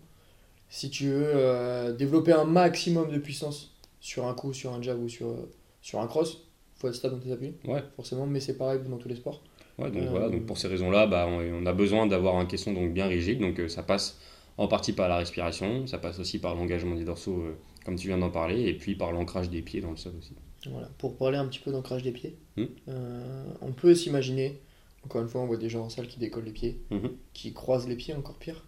si 0.69 0.89
tu 0.89 1.05
veux 1.09 1.31
euh, 1.35 1.93
développer 1.93 2.33
un 2.33 2.45
maximum 2.45 3.11
de 3.11 3.17
puissance 3.17 3.75
sur 3.99 4.25
un 4.27 4.33
coup, 4.33 4.53
sur 4.53 4.73
un 4.73 4.81
jab 4.81 5.01
ou 5.01 5.09
sur, 5.09 5.35
sur 5.81 5.99
un 6.01 6.07
cross, 6.07 6.44
faut 6.85 6.89
être 6.89 6.95
stable 6.95 7.15
dans 7.15 7.21
tes 7.21 7.31
appuis, 7.31 7.53
Ouais. 7.67 7.83
forcément, 7.95 8.25
mais 8.27 8.39
c'est 8.39 8.57
pareil 8.57 8.79
dans 8.87 8.97
tous 8.97 9.07
les 9.09 9.15
sports. 9.15 9.41
Ouais, 9.77 9.91
donc 9.91 10.03
Euh, 10.03 10.09
voilà, 10.09 10.29
donc 10.29 10.45
pour 10.45 10.57
ces 10.57 10.67
raisons-là, 10.67 11.07
bah, 11.07 11.27
on, 11.27 11.65
a 11.65 11.73
besoin 11.73 12.07
d'avoir 12.07 12.35
un 12.37 12.45
caisson 12.45 12.73
donc 12.73 12.93
bien 12.93 13.07
rigide. 13.07 13.39
Donc 13.39 13.59
euh, 13.59 13.67
ça 13.67 13.83
passe 13.83 14.19
en 14.57 14.67
partie 14.67 14.93
par 14.93 15.09
la 15.09 15.17
respiration, 15.17 15.85
ça 15.87 15.97
passe 15.97 16.17
aussi 16.19 16.39
par 16.39 16.55
l'engagement 16.55 16.95
des 16.95 17.03
dorsaux, 17.03 17.41
euh, 17.41 17.55
comme 17.85 17.95
tu 17.97 18.07
viens 18.07 18.17
d'en 18.17 18.29
parler, 18.29 18.61
et 18.69 18.73
puis 18.73 18.95
par 18.95 19.11
l'ancrage 19.11 19.49
des 19.49 19.61
pieds 19.61 19.81
dans 19.81 19.91
le 19.91 19.97
sol 19.97 20.13
aussi. 20.17 20.31
Voilà. 20.69 20.89
Pour 20.97 21.15
parler 21.17 21.37
un 21.37 21.45
petit 21.47 21.59
peu 21.59 21.71
d'ancrage 21.71 22.03
des 22.03 22.11
pieds, 22.11 22.35
Mm. 22.57 22.63
euh, 22.87 23.45
on 23.61 23.71
peut 23.73 23.93
s'imaginer, 23.95 24.59
encore 25.05 25.21
une 25.21 25.27
fois, 25.27 25.41
on 25.41 25.45
voit 25.47 25.57
des 25.57 25.69
gens 25.69 25.83
en 25.85 25.89
salle 25.89 26.07
qui 26.07 26.19
décollent 26.19 26.45
les 26.45 26.51
pieds, 26.53 26.79
Mhm. 26.91 27.11
qui 27.33 27.51
croisent 27.53 27.87
les 27.87 27.95
pieds 27.97 28.13
encore 28.13 28.35
pire, 28.35 28.63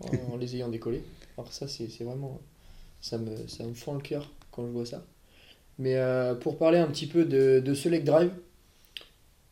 en, 0.00 0.32
en 0.32 0.36
les 0.40 0.56
ayant 0.56 0.68
décollés. 0.68 1.04
Alors 1.38 1.52
ça, 1.52 1.68
c'est 1.68 1.88
c'est 1.88 2.04
vraiment... 2.04 2.40
Ça 3.00 3.18
me, 3.18 3.46
ça 3.48 3.64
me 3.64 3.74
fend 3.74 3.94
le 3.94 4.00
cœur 4.00 4.30
quand 4.52 4.64
je 4.66 4.70
vois 4.72 4.86
ça. 4.86 5.04
Mais 5.82 5.96
euh, 5.96 6.34
pour 6.34 6.58
parler 6.58 6.78
un 6.78 6.86
petit 6.86 7.06
peu 7.06 7.24
de, 7.24 7.60
de 7.60 7.74
ce 7.74 7.88
leg 7.88 8.04
drive, 8.04 8.30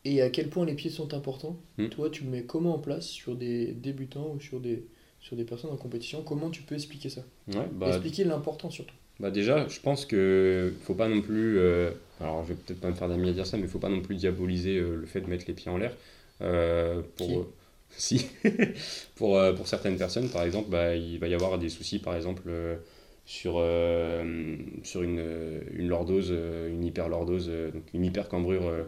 et 0.03 0.21
à 0.21 0.29
quel 0.29 0.49
point 0.49 0.65
les 0.65 0.73
pieds 0.73 0.89
sont 0.89 1.13
importants, 1.13 1.57
Mm. 1.77 1.87
toi, 1.89 2.09
tu 2.09 2.23
le 2.23 2.29
mets 2.29 2.43
comment 2.43 2.75
en 2.75 2.79
place 2.79 3.07
sur 3.07 3.35
des 3.35 3.67
débutants 3.73 4.31
ou 4.35 4.39
sur 4.39 4.59
des, 4.59 4.83
sur 5.19 5.35
des 5.35 5.43
personnes 5.43 5.71
en 5.71 5.77
compétition? 5.77 6.23
Comment 6.23 6.49
tu 6.49 6.61
peux 6.63 6.75
expliquer 6.75 7.09
ça? 7.09 7.21
Ouais, 7.47 7.67
bah, 7.73 7.87
Expliquer 7.89 8.23
l'importance 8.23 8.73
surtout. 8.73 8.95
Bah 9.19 9.29
déjà, 9.29 9.67
je 9.67 9.79
pense 9.79 10.05
que 10.05 10.73
faut 10.83 10.95
pas 10.95 11.07
non 11.07 11.21
plus, 11.21 11.59
euh, 11.59 11.91
alors 12.19 12.43
je 12.43 12.53
vais 12.53 12.55
peut-être 12.55 12.79
pas 12.79 12.89
me 12.89 12.95
faire 12.95 13.07
d'amis 13.07 13.29
à 13.29 13.33
dire 13.33 13.45
ça, 13.45 13.57
mais 13.57 13.67
faut 13.67 13.77
pas 13.77 13.89
non 13.89 14.01
plus 14.01 14.15
diaboliser 14.15 14.77
euh, 14.77 14.95
le 14.95 15.05
fait 15.05 15.21
de 15.21 15.27
mettre 15.27 15.45
les 15.47 15.53
pieds 15.53 15.69
en 15.69 15.77
l'air. 15.77 15.95
Euh, 16.41 17.01
pour, 17.17 17.45
si, 17.95 18.25
pour, 19.15 19.39
pour 19.55 19.67
certaines 19.67 19.97
personnes, 19.97 20.29
par 20.29 20.41
exemple, 20.43 20.69
bah, 20.71 20.95
il 20.95 21.19
va 21.19 21.27
y 21.27 21.35
avoir 21.35 21.59
des 21.59 21.69
soucis, 21.69 21.99
par 21.99 22.15
exemple, 22.15 22.49
sur, 23.31 23.53
euh, 23.59 24.57
sur 24.83 25.03
une, 25.03 25.23
une 25.73 25.87
lordose, 25.87 26.31
euh, 26.31 26.69
une 26.69 26.83
hyperlordose, 26.83 27.47
euh, 27.49 27.71
donc 27.71 27.83
une 27.93 28.03
hypercambrure 28.03 28.67
euh, 28.67 28.83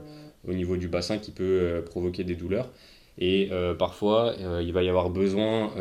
au 0.45 0.53
niveau 0.53 0.75
du 0.75 0.89
bassin 0.89 1.17
qui 1.17 1.31
peut 1.31 1.43
euh, 1.61 1.81
provoquer 1.81 2.25
des 2.25 2.35
douleurs. 2.35 2.69
Et 3.17 3.49
parfois, 3.77 4.33
il 4.63 4.73
va 4.73 4.81
y 4.81 4.89
avoir 4.89 5.11
besoin 5.11 5.71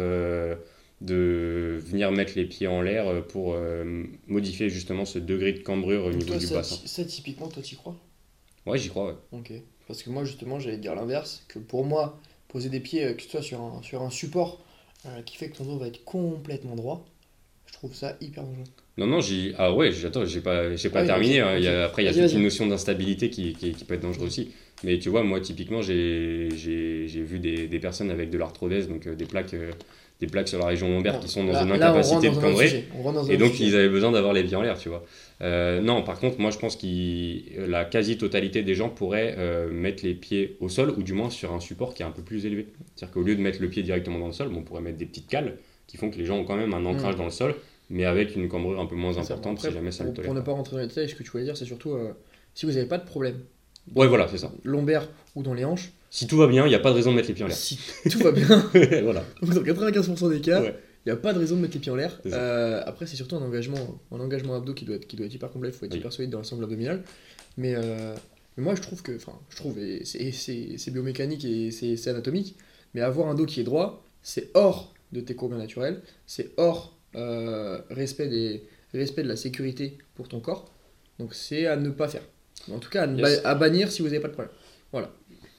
de 1.00 1.80
venir 1.82 2.12
mettre 2.12 2.34
les 2.36 2.44
pieds 2.44 2.66
en 2.66 2.82
l'air 2.82 3.24
pour 3.28 3.56
modifier 4.26 4.68
justement 4.68 5.06
ce 5.06 5.18
degré 5.18 5.54
de 5.54 5.60
cambrure 5.60 6.04
au 6.04 6.10
niveau 6.10 6.26
Toi, 6.26 6.36
du 6.36 6.46
ça, 6.46 6.56
bassin. 6.56 6.76
ça, 6.84 7.04
typiquement, 7.06 7.48
toi, 7.48 7.62
tu 7.62 7.74
crois? 7.76 7.96
Ouais, 8.66 8.76
j'y 8.76 8.90
crois, 8.90 9.06
ouais. 9.06 9.14
Ok. 9.32 9.50
Parce 9.88 10.02
que 10.02 10.10
moi, 10.10 10.24
justement, 10.24 10.60
j'allais 10.60 10.76
dire 10.76 10.94
l'inverse, 10.94 11.42
que 11.48 11.58
pour 11.58 11.86
moi, 11.86 12.20
poser 12.48 12.68
des 12.68 12.80
pieds, 12.80 13.16
que 13.16 13.22
ce 13.22 13.30
soit 13.30 13.42
sur 13.42 13.62
un, 13.62 13.80
sur 13.82 14.02
un 14.02 14.10
support 14.10 14.60
qui 15.24 15.38
fait 15.38 15.48
que 15.48 15.56
ton 15.56 15.64
dos 15.64 15.78
va 15.78 15.86
être 15.86 16.04
complètement 16.04 16.76
droit, 16.76 17.06
trouve 17.88 17.94
ça 17.94 18.16
hyper 18.20 18.44
dangereux. 18.44 18.64
Non, 18.98 19.06
non, 19.06 19.20
j'ai. 19.20 19.54
Ah 19.58 19.72
ouais, 19.74 19.90
j'ai- 19.90 20.06
attends, 20.06 20.24
j'ai 20.24 20.40
pas, 20.40 20.76
j'ai 20.76 20.88
pas 20.90 21.00
Ah 21.00 21.06
terminé. 21.06 21.40
hein. 21.40 21.56
Il 21.58 21.64
y 21.64 21.68
a- 21.68 21.84
ok. 21.84 21.90
après, 21.90 22.02
il 22.02 22.06
y 22.06 22.08
a 22.08 22.12
toute 22.22 22.32
une 22.36 22.42
notion 22.42 22.66
d'instabilité 22.66 23.28
qui, 23.30 23.54
qui, 23.54 23.72
qui 23.72 23.84
peut 23.84 23.94
être 23.94 24.02
dangereuse 24.02 24.26
aussi. 24.26 24.50
Mais 24.84 24.98
tu 24.98 25.08
vois, 25.08 25.22
moi, 25.22 25.40
typiquement, 25.40 25.82
j'ai 25.82 26.48
j'ai- 26.56 27.08
j'ai 27.08 27.22
vu 27.22 27.38
des, 27.38 27.66
des 27.68 27.78
personnes 27.78 28.10
avec 28.10 28.30
de 28.30 28.38
l'arthrodèse, 28.38 28.88
donc 28.88 29.06
euh, 29.06 29.14
des, 29.14 29.24
plaques, 29.24 29.54
euh, 29.54 29.70
des 30.20 30.26
plaques 30.26 30.48
sur 30.48 30.58
la 30.58 30.66
région 30.66 30.88
lombaire 30.90 31.18
qui 31.20 31.28
sont 31.28 31.44
dans 31.44 31.52
Là- 31.52 31.62
une 31.64 31.72
incapacité 31.72 32.28
de 32.30 32.34
cambrer. 32.36 32.84
Et 33.30 33.36
donc, 33.36 33.52
sujet. 33.52 33.64
ils 33.70 33.74
avaient 33.76 33.88
besoin 33.88 34.12
d'avoir 34.12 34.32
les 34.32 34.44
pieds 34.44 34.56
en 34.56 34.62
l'air, 34.62 34.78
tu 34.78 34.88
vois. 34.88 35.04
Euh, 35.40 35.80
non, 35.80 36.02
par 36.02 36.20
contre, 36.20 36.38
moi, 36.40 36.50
je 36.52 36.58
pense 36.58 36.76
que 36.76 37.66
la 37.68 37.84
quasi-totalité 37.84 38.62
des 38.62 38.74
gens 38.74 38.88
pourraient 38.90 39.34
euh, 39.38 39.70
mettre 39.72 40.04
les 40.04 40.14
pieds 40.14 40.56
au 40.60 40.68
sol, 40.68 40.90
ou 40.96 41.02
du 41.02 41.14
moins 41.14 41.30
sur 41.30 41.52
un 41.52 41.60
support 41.60 41.94
qui 41.94 42.02
est 42.02 42.06
un 42.06 42.10
peu 42.12 42.22
plus 42.22 42.44
élevé. 42.46 42.66
C'est-à-dire 42.94 43.14
qu'au 43.14 43.22
lieu 43.22 43.34
de 43.34 43.40
mettre 43.40 43.60
le 43.62 43.68
pied 43.68 43.82
directement 43.82 44.18
dans 44.20 44.28
le 44.28 44.32
sol, 44.32 44.48
bon, 44.50 44.58
on 44.60 44.62
pourrait 44.62 44.82
mettre 44.82 44.98
des 44.98 45.06
petites 45.06 45.26
cales 45.28 45.56
qui 45.88 45.96
font 45.96 46.10
que 46.10 46.16
les 46.18 46.24
gens 46.24 46.38
ont 46.38 46.44
quand 46.44 46.56
même 46.56 46.72
un 46.74 46.86
ancrage 46.86 47.14
Mm. 47.14 47.18
dans 47.18 47.24
le 47.24 47.30
sol, 47.30 47.54
mais 47.92 48.04
avec 48.04 48.34
une 48.34 48.48
cambrure 48.48 48.80
un 48.80 48.86
peu 48.86 48.96
moins 48.96 49.16
importante 49.18 49.58
Après, 49.58 49.68
si 49.68 49.74
jamais 49.74 49.92
ça 49.92 50.02
pour, 50.04 50.10
le 50.12 50.16
tolère. 50.16 50.26
pour 50.28 50.34
ne 50.34 50.40
pas. 50.40 50.52
rentrer 50.52 50.76
dans 50.76 50.82
les 50.82 50.88
détails, 50.88 51.08
ce 51.08 51.14
que 51.14 51.22
tu 51.22 51.30
voulais 51.30 51.44
dire, 51.44 51.56
c'est 51.56 51.64
surtout 51.64 51.92
euh, 51.92 52.12
si 52.54 52.66
vous 52.66 52.72
n'avez 52.72 52.86
pas 52.86 52.98
de 52.98 53.04
problème 53.04 53.36
Ouais, 53.94 54.06
voilà, 54.08 54.26
c'est 54.28 54.38
ça. 54.38 54.52
lombaire 54.64 55.08
ou 55.36 55.42
dans 55.42 55.54
les 55.54 55.64
hanches, 55.64 55.92
Si 56.10 56.26
tout 56.26 56.36
va 56.36 56.46
bien, 56.46 56.66
il 56.66 56.68
n'y 56.70 56.74
a 56.74 56.78
pas 56.80 56.90
de 56.90 56.96
raison 56.96 57.10
de 57.12 57.16
mettre 57.16 57.28
les 57.28 57.34
pieds 57.34 57.44
en 57.44 57.48
l'air. 57.48 57.56
si 57.56 57.78
tout 58.10 58.18
va 58.20 58.32
bien, 58.32 58.46
voilà. 59.02 59.24
donc 59.42 59.54
dans 59.54 59.62
95% 59.62 60.30
des 60.30 60.40
cas, 60.40 60.60
il 60.60 60.64
Ouais. 60.66 60.74
n'y 61.06 61.12
a 61.12 61.16
pas 61.16 61.32
de 61.32 61.38
raison 61.40 61.56
de 61.56 61.60
mettre 61.62 61.74
les 61.74 61.80
pieds 61.80 61.90
en 61.92 61.96
l'air. 61.96 62.20
Euh, 62.26 62.80
après, 62.86 63.06
c'est 63.06 63.16
surtout 63.16 63.34
un 63.36 63.42
engagement, 63.42 64.00
un 64.12 64.20
engagement 64.20 64.54
abdo 64.54 64.72
qui 64.72 64.84
doit 64.84 64.96
être, 64.96 65.06
qui 65.06 65.16
doit 65.16 65.26
être 65.26 65.34
hyper 65.34 65.50
complet, 65.50 65.70
il 65.70 65.72
faut 65.74 65.84
être 65.84 65.92
Oui. 65.92 65.98
hyper 65.98 66.12
solide 66.12 66.30
dans 66.30 66.38
l'ensemble 66.38 66.62
abdominal. 66.64 67.02
Mais, 67.56 67.74
euh, 67.76 68.14
mais 68.56 68.62
moi, 68.62 68.74
je 68.76 68.82
trouve 68.82 69.02
que, 69.02 69.16
enfin, 69.16 69.32
je 69.50 69.56
trouve, 69.56 69.76
c'est- 70.04 70.90
biomécanique 70.92 71.44
et 71.44 71.70
c'est 71.72 72.08
anatomique, 72.08 72.54
mais 72.94 73.00
avoir 73.00 73.28
un 73.28 73.34
dos 73.34 73.46
qui 73.46 73.60
est 73.60 73.64
droit, 73.64 74.04
c'est 74.22 74.50
hors 74.54 74.94
de 75.12 75.20
tes 75.20 75.34
courbes 75.34 75.54
naturelles, 75.58 76.02
c'est 76.26 76.50
hors 76.56 76.96
respect, 77.14 78.28
des, 78.28 78.62
respect 78.94 79.22
de 79.22 79.28
la 79.28 79.36
sécurité 79.36 79.98
pour 80.14 80.28
ton 80.28 80.40
corps. 80.40 80.72
Donc 81.18 81.34
c'est 81.34 81.66
à 81.66 81.76
ne 81.76 81.90
pas 81.90 82.08
faire. 82.08 82.22
En 82.70 82.78
tout 82.78 82.90
cas, 82.90 83.02
à, 83.04 83.06
Yes. 83.06 83.42
bannir 83.58 83.90
si 83.90 84.02
vous 84.02 84.08
n'avez 84.08 84.20
pas 84.20 84.28
de 84.28 84.34
problème. 84.34 84.52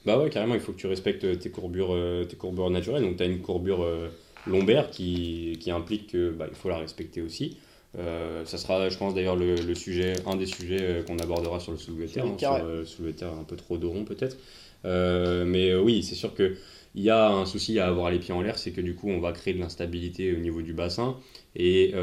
Bah 0.06 0.20
ouais, 0.20 0.30
carrément, 0.30 0.54
il 0.54 0.60
faut 0.60 0.74
que 0.74 0.78
tu 0.78 0.88
respectes 0.88 1.40
tes 1.40 1.50
courbures, 1.50 1.94
euh, 1.94 2.26
tes 2.26 2.36
courbures 2.36 2.70
naturelles. 2.70 3.04
Donc, 3.04 3.16
tu 3.18 3.24
as 3.24 3.26
une 3.26 3.42
courbure 3.42 3.84
euh, 3.84 4.10
lombaire 4.48 4.90
qui, 4.90 5.58
qui 5.62 5.72
implique 5.72 6.08
qu'il 6.08 6.32
bah, 6.38 6.48
faut 6.54 6.68
la 6.70 6.78
respecter 6.78 7.22
aussi. 7.22 7.58
Euh, 7.98 8.44
ça 8.46 8.58
sera, 8.58 8.90
je 8.90 8.98
pense 8.98 9.14
d'ailleurs, 9.14 9.36
le, 9.36 9.56
le, 9.56 9.76
sujet, 9.76 10.14
un 10.26 10.36
des 10.36 10.46
sujets 10.48 10.82
euh, 10.82 11.04
qu'on 11.04 11.18
abordera 11.20 11.60
sur 11.60 11.72
le 11.72 11.78
soulevé 11.78 12.08
terre, 12.08 12.26
hein, 12.26 12.36
sur 12.38 12.66
le 12.66 12.86
soulevé 12.86 13.14
terre 13.14 13.34
un 13.40 13.44
peu 13.44 13.56
trop 13.56 13.78
de 13.78 13.86
rond 13.86 14.04
peut-être. 14.04 14.38
Euh, 14.86 15.46
mais 15.46 15.74
oui, 15.76 16.04
c'est 16.04 16.16
sûr 16.16 16.34
que 16.34 16.56
il 16.96 17.04
y 17.04 17.10
a 17.10 17.30
un 17.30 17.46
souci 17.46 17.80
à 17.80 17.88
avoir 17.88 18.12
les 18.12 18.20
pieds 18.20 18.34
en 18.34 18.42
l'air, 18.42 18.58
c'est 18.58 18.72
que 18.72 18.82
du 18.82 18.96
coup 18.96 19.10
on 19.10 19.20
va 19.20 19.32
créer 19.32 19.54
de 19.54 19.60
l'instabilité 19.60 20.34
au 20.36 20.40
niveau 20.40 20.62
du 20.62 20.74
bassin 20.74 21.18
et 21.56 21.94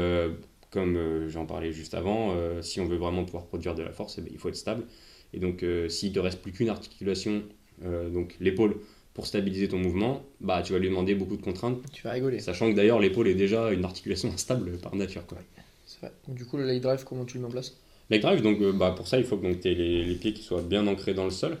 comme 0.69 1.27
j'en 1.27 1.45
parlais 1.45 1.71
juste 1.71 1.93
avant, 1.93 2.35
si 2.61 2.79
on 2.79 2.85
veut 2.85 2.97
vraiment 2.97 3.23
pouvoir 3.23 3.45
produire 3.45 3.75
de 3.75 3.83
la 3.83 3.91
force, 3.91 4.17
eh 4.17 4.21
ben, 4.21 4.29
il 4.31 4.37
faut 4.37 4.49
être 4.49 4.55
stable. 4.55 4.83
Et 5.33 5.39
donc 5.39 5.65
s'il 5.87 6.11
te 6.11 6.19
reste 6.19 6.41
plus 6.41 6.51
qu'une 6.51 6.69
articulation, 6.69 7.43
donc 7.81 8.35
l'épaule, 8.39 8.75
pour 9.13 9.25
stabiliser 9.27 9.67
ton 9.67 9.77
mouvement, 9.77 10.23
bah 10.39 10.61
tu 10.61 10.73
vas 10.73 10.79
lui 10.79 10.89
demander 10.89 11.15
beaucoup 11.15 11.35
de 11.35 11.41
contraintes. 11.41 11.79
Tu 11.91 12.03
vas 12.03 12.11
rigoler. 12.11 12.39
Sachant 12.39 12.69
que 12.69 12.75
d'ailleurs 12.75 12.99
l'épaule 12.99 13.27
est 13.27 13.35
déjà 13.35 13.71
une 13.71 13.85
articulation 13.85 14.29
instable 14.33 14.77
par 14.77 14.95
nature. 14.95 15.25
Quoi. 15.25 15.37
Donc, 16.27 16.37
du 16.37 16.45
coup, 16.45 16.57
le 16.57 16.65
leg 16.65 16.81
drive, 16.81 17.03
comment 17.03 17.25
tu 17.25 17.37
le 17.37 17.41
mets 17.41 17.47
en 17.47 17.51
place? 17.51 17.77
Leg 18.09 18.21
drive, 18.21 18.41
donc 18.41 18.59
euh, 18.61 18.71
bah, 18.71 18.93
pour 18.95 19.07
ça, 19.07 19.17
il 19.17 19.23
faut 19.23 19.37
que 19.37 19.53
tu 19.53 19.69
aies 19.69 19.75
les, 19.75 20.03
les, 20.03 20.15
pieds 20.15 20.33
qui 20.33 20.43
soient 20.43 20.61
bien 20.61 20.87
ancrés 20.87 21.13
dans 21.13 21.25
le 21.25 21.31
sol. 21.31 21.57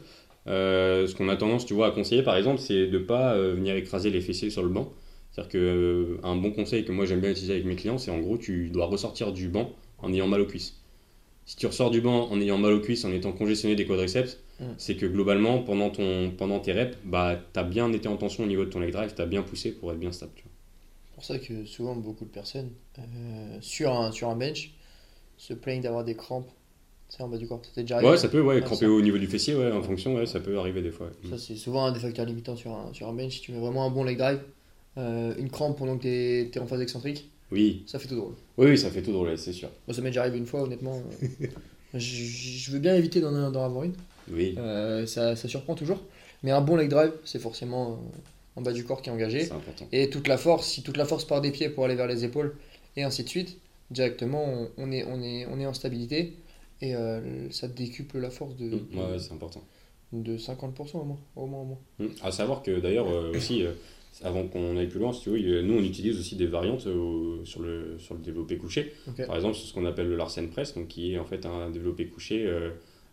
Euh, 0.47 1.07
ce 1.07 1.15
qu'on 1.15 1.29
a 1.29 1.35
tendance, 1.35 1.65
tu 1.65 1.73
vois, 1.73 1.87
à 1.87 1.91
conseiller, 1.91 2.23
par 2.23 2.35
exemple, 2.35 2.59
c'est 2.59 2.87
de 2.87 2.97
ne 2.97 3.03
pas 3.03 3.35
euh, 3.35 3.53
venir 3.53 3.75
écraser 3.75 4.09
les 4.09 4.21
fessiers 4.21 4.49
sur 4.49 4.63
le 4.63 4.69
banc. 4.69 4.91
C'est-à-dire 5.31 5.51
qu'un 5.51 6.35
bon 6.35 6.51
conseil 6.51 6.83
que 6.83 6.91
moi 6.91 7.05
j'aime 7.05 7.21
bien 7.21 7.31
utiliser 7.31 7.53
avec 7.53 7.65
mes 7.65 7.75
clients, 7.75 7.97
c'est 7.97 8.11
en 8.11 8.19
gros, 8.19 8.37
tu 8.37 8.69
dois 8.69 8.87
ressortir 8.87 9.31
du 9.31 9.47
banc 9.47 9.71
en 9.99 10.11
ayant 10.11 10.27
mal 10.27 10.41
aux 10.41 10.45
cuisses. 10.45 10.81
Si 11.45 11.55
tu 11.55 11.67
ressors 11.67 11.89
du 11.89 12.01
banc 12.01 12.29
en 12.29 12.41
ayant 12.41 12.57
mal 12.57 12.73
aux 12.73 12.81
cuisses, 12.81 13.05
en 13.05 13.11
étant 13.11 13.31
congestionné 13.31 13.75
des 13.75 13.85
quadriceps, 13.85 14.39
mm. 14.59 14.65
c'est 14.77 14.95
que 14.95 15.05
globalement, 15.05 15.59
pendant, 15.59 15.89
ton, 15.89 16.31
pendant 16.31 16.59
tes 16.59 16.73
reps, 16.73 16.97
bah, 17.05 17.39
tu 17.53 17.59
as 17.59 17.63
bien 17.63 17.91
été 17.93 18.09
en 18.09 18.17
tension 18.17 18.43
au 18.43 18.47
niveau 18.47 18.65
de 18.65 18.69
ton 18.69 18.79
leg 18.79 18.91
drive, 18.91 19.13
tu 19.15 19.21
as 19.21 19.25
bien 19.25 19.41
poussé 19.41 19.71
pour 19.71 19.91
être 19.91 19.99
bien 19.99 20.11
stable. 20.11 20.33
C'est 20.35 21.13
pour 21.13 21.23
ça 21.23 21.39
que 21.39 21.65
souvent, 21.65 21.95
beaucoup 21.95 22.25
de 22.25 22.29
personnes, 22.29 22.71
sur, 23.61 23.93
un, 23.93 24.11
sur 24.11 24.29
un 24.29 24.35
bench, 24.35 24.73
se 25.37 25.53
plaignent 25.53 25.81
d'avoir 25.81 26.03
des 26.03 26.15
crampes 26.15 26.49
en 27.19 27.27
bas 27.27 27.37
du 27.37 27.47
corps. 27.47 27.61
Ça 27.73 27.81
déjà 27.81 27.95
arrivé 27.95 28.11
Ouais, 28.11 28.17
ça 28.17 28.29
peut, 28.29 28.41
ouais, 28.41 28.61
cramper 28.61 28.85
au 28.85 29.01
niveau 29.01 29.17
du 29.17 29.27
fessier, 29.27 29.55
ouais, 29.55 29.71
en 29.71 29.81
fonction, 29.81 30.15
ouais, 30.15 30.25
ça 30.25 30.39
peut 30.39 30.57
arriver 30.57 30.81
des 30.81 30.91
fois. 30.91 31.09
Ça, 31.29 31.37
c'est 31.37 31.55
souvent 31.55 31.85
un 31.85 31.91
des 31.91 31.99
facteurs 31.99 32.25
limitants 32.25 32.55
sur 32.55 32.71
un, 32.71 32.93
sur 32.93 33.07
un 33.07 33.13
bench. 33.13 33.33
Si 33.33 33.41
tu 33.41 33.51
mets 33.51 33.59
vraiment 33.59 33.85
un 33.85 33.89
bon 33.89 34.03
leg 34.03 34.17
drive, 34.17 34.39
euh, 34.97 35.33
une 35.37 35.49
crampe 35.49 35.77
pendant 35.77 35.97
que 35.97 36.03
tu 36.03 36.07
es, 36.09 36.59
en 36.59 36.67
phase 36.67 36.81
excentrique, 36.81 37.29
oui. 37.51 37.83
ça 37.85 37.99
fait 37.99 38.07
tout 38.07 38.15
drôle. 38.15 38.33
Oui, 38.57 38.67
oui, 38.67 38.77
ça 38.77 38.89
fait 38.89 39.01
tout 39.01 39.11
drôle, 39.11 39.37
c'est 39.37 39.53
sûr. 39.53 39.69
Moi, 39.87 39.95
ça 39.95 40.01
m'est 40.01 40.09
déjà 40.09 40.21
arrivé 40.21 40.37
une 40.37 40.45
fois, 40.45 40.61
honnêtement. 40.61 41.01
je, 41.93 42.71
veux 42.71 42.79
bien 42.79 42.95
éviter 42.95 43.21
d'en, 43.21 43.35
avoir 43.35 43.83
une. 43.83 43.93
Oui. 44.31 44.55
Euh, 44.57 45.05
ça, 45.05 45.35
ça, 45.35 45.47
surprend 45.47 45.75
toujours. 45.75 45.99
Mais 46.43 46.51
un 46.51 46.61
bon 46.61 46.75
leg 46.75 46.89
drive, 46.89 47.11
c'est 47.25 47.39
forcément 47.39 47.91
euh, 47.91 47.95
en 48.55 48.61
bas 48.61 48.73
du 48.73 48.83
corps 48.83 49.01
qui 49.01 49.09
est 49.09 49.13
engagé. 49.13 49.45
C'est 49.45 49.51
important. 49.51 49.87
Et 49.91 50.09
toute 50.09 50.27
la 50.27 50.37
force, 50.37 50.67
si 50.67 50.81
toute 50.83 50.97
la 50.97 51.05
force 51.05 51.25
part 51.25 51.41
des 51.41 51.51
pieds 51.51 51.69
pour 51.69 51.85
aller 51.85 51.95
vers 51.95 52.07
les 52.07 52.23
épaules, 52.23 52.55
et 52.95 53.03
ainsi 53.03 53.23
de 53.23 53.29
suite, 53.29 53.57
directement, 53.91 54.67
on 54.77 54.91
est, 54.91 55.05
on 55.05 55.21
est, 55.21 55.45
on 55.47 55.59
est 55.59 55.65
en 55.65 55.73
stabilité 55.73 56.33
et 56.81 56.95
euh, 56.95 57.49
ça 57.51 57.67
décuple 57.67 58.17
la 58.19 58.29
force 58.29 58.55
de, 58.55 58.65
mmh, 58.65 58.97
ouais, 58.97 59.19
c'est 59.19 59.33
important. 59.33 59.63
de 60.13 60.37
50% 60.37 60.97
au 60.97 61.03
moins. 61.03 61.19
Au 61.35 61.45
moins, 61.45 61.61
au 61.61 61.65
moins. 61.65 61.79
Mmh. 61.99 62.07
À 62.23 62.31
savoir 62.31 62.63
que 62.63 62.79
d'ailleurs, 62.79 63.07
euh, 63.09 63.31
aussi, 63.35 63.63
euh, 63.63 63.71
avant 64.23 64.47
qu'on 64.47 64.77
aille 64.77 64.87
plus 64.87 64.99
loin, 64.99 65.13
si 65.13 65.21
tu 65.21 65.29
veux, 65.29 65.61
nous 65.61 65.75
on 65.75 65.83
utilise 65.83 66.19
aussi 66.19 66.35
des 66.35 66.47
variantes 66.47 66.81
sur, 66.81 67.61
le, 67.61 67.97
sur 67.99 68.15
le 68.15 68.21
développé 68.21 68.57
couché. 68.57 68.93
Par 69.25 69.35
exemple, 69.35 69.55
c'est 69.55 69.67
ce 69.67 69.73
qu'on 69.73 69.85
appelle 69.85 70.09
le 70.09 70.15
Larsen 70.15 70.49
Press, 70.49 70.73
donc 70.75 70.87
qui 70.87 71.13
est 71.13 71.19
en 71.19 71.25
fait 71.25 71.45
un 71.45 71.69
développé 71.69 72.07
couché 72.07 72.51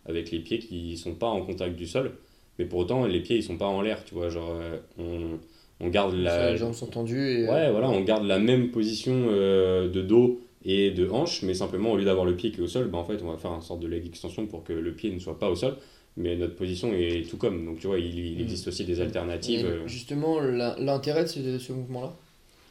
avec 0.05 0.31
les 0.31 0.39
pieds 0.39 0.59
qui 0.59 0.91
ne 0.91 0.97
sont 0.97 1.15
pas 1.15 1.27
en 1.27 1.41
contact 1.45 1.75
du 1.75 1.87
sol, 1.87 2.11
mais 2.57 2.65
pour 2.65 2.79
autant 2.79 3.05
les 3.05 3.21
pieds 3.21 3.37
ils 3.37 3.43
sont 3.43 3.57
pas 3.57 3.67
en 3.67 3.81
l'air, 3.81 4.03
tu 4.03 4.13
vois, 4.13 4.27
genre 4.27 4.53
on, 4.97 5.39
on 5.79 5.87
garde 5.87 6.15
la. 6.15 6.51
Les 6.51 6.57
jambes 6.57 6.73
sont 6.73 6.87
tendues 6.87 7.43
et. 7.43 7.47
Ouais, 7.47 7.71
voilà, 7.71 7.89
on 7.89 8.01
garde 8.01 8.25
la 8.25 8.39
même 8.39 8.69
position 8.71 9.27
de 9.27 10.01
dos 10.01 10.41
et 10.65 10.91
de 10.91 11.09
hanche, 11.09 11.41
mais 11.43 11.53
simplement 11.53 11.93
au 11.93 11.97
lieu 11.97 12.05
d'avoir 12.05 12.25
le 12.25 12.35
pied 12.35 12.51
qui 12.51 12.59
est 12.59 12.63
au 12.63 12.67
sol, 12.67 12.87
bah, 12.87 12.97
en 12.97 13.05
fait 13.05 13.21
on 13.23 13.31
va 13.31 13.37
faire 13.37 13.51
une 13.51 13.61
sorte 13.61 13.79
de 13.79 13.87
leg 13.87 14.05
extension 14.05 14.45
pour 14.45 14.63
que 14.63 14.73
le 14.73 14.93
pied 14.93 15.11
ne 15.11 15.19
soit 15.19 15.39
pas 15.39 15.49
au 15.49 15.55
sol, 15.55 15.75
mais 16.17 16.35
notre 16.35 16.55
position 16.55 16.93
est 16.93 17.29
tout 17.29 17.37
comme. 17.37 17.65
Donc 17.65 17.79
tu 17.79 17.87
vois, 17.87 17.99
il, 17.99 18.37
mm. 18.37 18.41
existe 18.41 18.67
aussi 18.67 18.83
des 18.83 18.99
alternatives. 18.99 19.65
Euh. 19.65 19.87
justement, 19.87 20.39
l'intérêt 20.41 21.23
de 21.23 21.57
ce, 21.57 21.71
mouvement-là? 21.71 22.13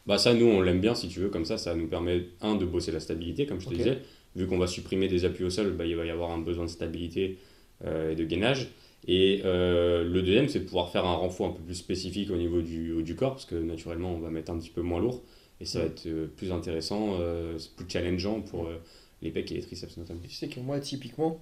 Bah 0.06 0.18
ça, 0.18 0.34
nous 0.34 0.46
on 0.46 0.60
l'aime 0.60 0.80
bien 0.80 0.94
si 0.94 1.08
tu 1.08 1.20
veux, 1.20 1.28
comme 1.28 1.44
ça 1.44 1.58
ça 1.58 1.74
nous 1.74 1.86
permet, 1.86 2.24
un, 2.40 2.56
de 2.56 2.66
bosser 2.66 2.92
la 2.92 3.00
stabilité, 3.00 3.46
comme 3.46 3.60
je 3.60 3.68
te 3.68 3.74
disais, 3.74 3.98
vu 4.36 4.46
qu'on 4.46 4.58
va 4.58 4.66
supprimer 4.66 5.08
des 5.08 5.24
appuis 5.24 5.44
au 5.44 5.50
sol, 5.50 5.72
bah, 5.72 5.86
il 5.86 5.96
va 5.96 6.04
y 6.04 6.10
avoir 6.10 6.30
un 6.30 6.38
besoin 6.38 6.64
de 6.64 6.70
stabilité 6.70 7.38
euh, 7.84 8.12
et 8.12 8.16
de 8.16 8.24
gainage. 8.24 8.68
Et 9.06 9.42
euh, 9.44 10.04
le 10.04 10.22
deuxième, 10.22 10.48
c'est 10.48 10.60
de 10.60 10.64
pouvoir 10.64 10.90
faire 10.90 11.06
un 11.06 11.14
renfort 11.14 11.46
un 11.46 11.52
peu 11.52 11.62
plus 11.62 11.74
spécifique 11.74 12.30
au 12.30 12.36
niveau 12.36 12.60
du 12.60 13.02
du 13.02 13.14
corps, 13.14 13.32
parce 13.32 13.46
que 13.46 13.54
naturellement, 13.54 14.12
on 14.12 14.18
va 14.18 14.28
mettre 14.28 14.52
un 14.52 14.58
petit 14.58 14.70
peu 14.70 14.82
moins 14.82 15.00
lourd. 15.00 15.22
Et 15.60 15.64
ça 15.64 15.80
va 15.80 15.86
être 15.86 16.06
euh, 16.06 16.28
plus 16.36 16.52
intéressant, 16.52 17.16
euh, 17.18 17.58
plus 17.76 17.86
challengeant 17.88 18.40
pour 18.40 18.66
euh, 18.66 18.80
les 19.22 19.30
pecs 19.30 19.50
et 19.50 19.54
les 19.54 19.62
triceps 19.62 19.96
notamment. 19.96 20.20
Tu 20.22 20.30
sais 20.30 20.48
que 20.48 20.60
moi, 20.60 20.78
typiquement, 20.80 21.40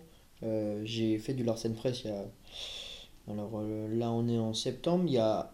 j'ai 0.84 1.18
fait 1.18 1.34
du 1.34 1.44
Larsen 1.44 1.74
Press 1.74 2.02
il 2.04 2.08
y 2.08 2.14
a. 2.14 2.24
Alors 3.28 3.60
là, 3.90 4.12
on 4.12 4.28
est 4.28 4.38
en 4.38 4.54
septembre, 4.54 5.04
il 5.08 5.14
y 5.14 5.18
a 5.18 5.52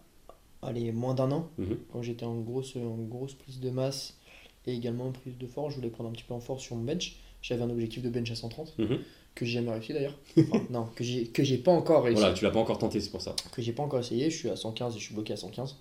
allez, 0.61 0.91
moins 0.91 1.13
d'un 1.13 1.31
an, 1.31 1.49
mhm. 1.57 1.77
quand 1.91 2.01
j'étais 2.01 2.25
en 2.25 2.39
grosse, 2.39 2.75
en 2.75 2.97
grosse 2.97 3.33
prise 3.33 3.59
de 3.59 3.69
masse 3.69 4.17
et 4.65 4.73
également 4.73 5.07
en 5.07 5.11
prise 5.11 5.37
de 5.37 5.47
force, 5.47 5.71
je 5.71 5.77
voulais 5.77 5.89
prendre 5.89 6.09
un 6.09 6.13
petit 6.13 6.23
peu 6.23 6.33
en 6.33 6.39
force 6.39 6.63
sur 6.63 6.75
mon 6.75 6.83
bench. 6.83 7.17
J'avais 7.41 7.63
un 7.63 7.69
objectif 7.69 8.01
de 8.01 8.09
bench 8.09 8.31
à 8.31 8.35
130, 8.35 8.77
mhm. 8.77 8.99
que 9.35 9.45
j'ai 9.45 9.53
jamais 9.53 9.71
réussi 9.71 9.91
d'ailleurs. 9.91 10.17
non, 10.69 10.87
que 10.95 11.03
j'ai, 11.03 11.25
que 11.27 11.43
j'ai 11.43 11.57
pas 11.57 11.71
encore 11.71 12.03
réussi. 12.03 12.21
Voilà, 12.21 12.33
tu 12.33 12.45
l'as 12.45 12.51
pas 12.51 12.59
encore 12.59 12.77
tenté, 12.77 13.01
c'est 13.01 13.09
pour 13.09 13.21
ça. 13.21 13.35
Que 13.51 13.61
j'ai 13.61 13.73
pas 13.73 13.83
encore 13.83 13.99
essayé, 13.99 14.29
je 14.29 14.37
suis 14.37 14.49
à 14.49 14.55
115 14.55 14.95
et 14.95 14.99
je 14.99 15.03
suis 15.03 15.13
bloqué 15.13 15.33
à 15.33 15.37
115. 15.37 15.75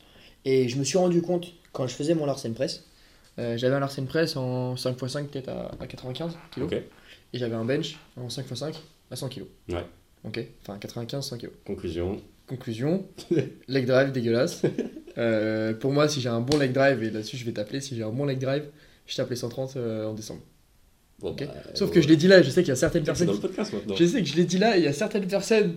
Et 0.44 0.68
je 0.68 0.76
me 0.76 0.84
suis 0.84 0.98
rendu 0.98 1.22
compte, 1.22 1.52
quand 1.72 1.86
je 1.86 1.94
faisais 1.94 2.14
mon 2.14 2.26
Larsen 2.26 2.54
Press, 2.54 2.84
euh, 3.38 3.56
j'avais 3.56 3.74
un 3.74 3.80
Larsen 3.80 4.06
Press 4.06 4.36
en 4.36 4.74
5x5 4.74 5.26
peut-être 5.26 5.48
à, 5.48 5.86
95 5.86 6.36
kg. 6.54 6.82
Et 7.32 7.38
j'avais 7.38 7.54
un 7.54 7.64
bench 7.64 7.98
en 8.16 8.28
5x5 8.28 8.74
à 9.10 9.16
100 9.16 9.28
kg. 9.28 9.42
Ouais. 9.70 9.84
Ok, 10.24 10.40
enfin 10.60 10.78
95, 10.78 11.26
100 11.26 11.38
kg. 11.38 11.50
Conclusion. 11.66 12.20
Conclusion, 12.46 13.06
leg 13.68 13.86
drive 13.86 14.12
dégueulasse. 14.12 14.62
Euh, 15.18 15.74
pour 15.74 15.92
moi, 15.92 16.08
si 16.08 16.20
j'ai 16.20 16.28
un 16.28 16.40
bon 16.40 16.58
leg 16.58 16.72
drive, 16.72 17.02
et 17.02 17.10
là-dessus 17.10 17.36
je 17.36 17.44
vais 17.44 17.52
t'appeler, 17.52 17.82
si 17.82 17.94
j'ai 17.94 18.02
un 18.02 18.10
bon 18.10 18.24
leg 18.24 18.38
drive, 18.38 18.64
je 19.06 19.14
t'appelais 19.14 19.36
130 19.36 19.76
euh, 19.76 20.06
en 20.06 20.14
décembre. 20.14 20.40
Bon, 21.18 21.36
bah, 21.38 21.44
Sauf 21.74 21.90
que 21.90 22.00
je 22.00 22.08
l'ai 22.08 22.16
dit 22.16 22.28
là, 22.28 22.42
je 22.42 22.48
sais 22.48 22.62
qu'il 22.62 22.70
y 22.70 22.72
a 22.72 22.76
certaines 22.76 23.04
personnes. 23.04 23.26
Dans 23.26 23.34
le 23.34 23.38
podcast, 23.38 23.74
Je 23.96 24.04
sais 24.06 24.22
que 24.22 24.28
je 24.28 24.36
l'ai 24.36 24.44
dit 24.44 24.58
là, 24.58 24.76
et 24.76 24.80
il 24.80 24.84
y 24.84 24.88
a 24.88 24.92
certaines 24.92 25.26
personnes 25.26 25.76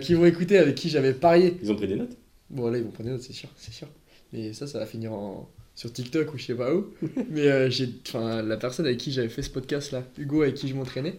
qui 0.00 0.14
vont 0.14 0.24
écouter 0.24 0.58
avec 0.58 0.74
qui 0.74 0.88
j'avais 0.88 1.12
parié. 1.14 1.56
Ils 1.62 1.70
ont 1.70 1.76
pris 1.76 1.88
des 1.88 1.96
notes? 1.96 2.16
Bon, 2.48 2.68
là, 2.68 2.78
ils 2.78 2.84
vont 2.84 2.90
prendre 2.90 3.08
des 3.08 3.14
notes, 3.16 3.24
c'est 3.24 3.32
sûr, 3.32 3.48
c'est 3.56 3.74
sûr. 3.74 3.88
Et 4.32 4.52
ça, 4.52 4.66
ça 4.66 4.78
va 4.78 4.86
finir 4.86 5.12
en... 5.12 5.48
sur 5.74 5.92
TikTok 5.92 6.34
ou 6.34 6.38
je 6.38 6.44
sais 6.44 6.54
pas 6.54 6.74
où. 6.74 6.92
Mais 7.30 7.48
euh, 7.48 7.70
j'ai, 7.70 7.88
enfin, 8.06 8.42
la 8.42 8.56
personne 8.56 8.86
avec 8.86 8.98
qui 8.98 9.12
j'avais 9.12 9.28
fait 9.28 9.42
ce 9.42 9.50
podcast 9.50 9.92
là, 9.92 10.04
Hugo, 10.18 10.42
avec 10.42 10.54
qui 10.54 10.68
je 10.68 10.74
m'entraînais, 10.74 11.18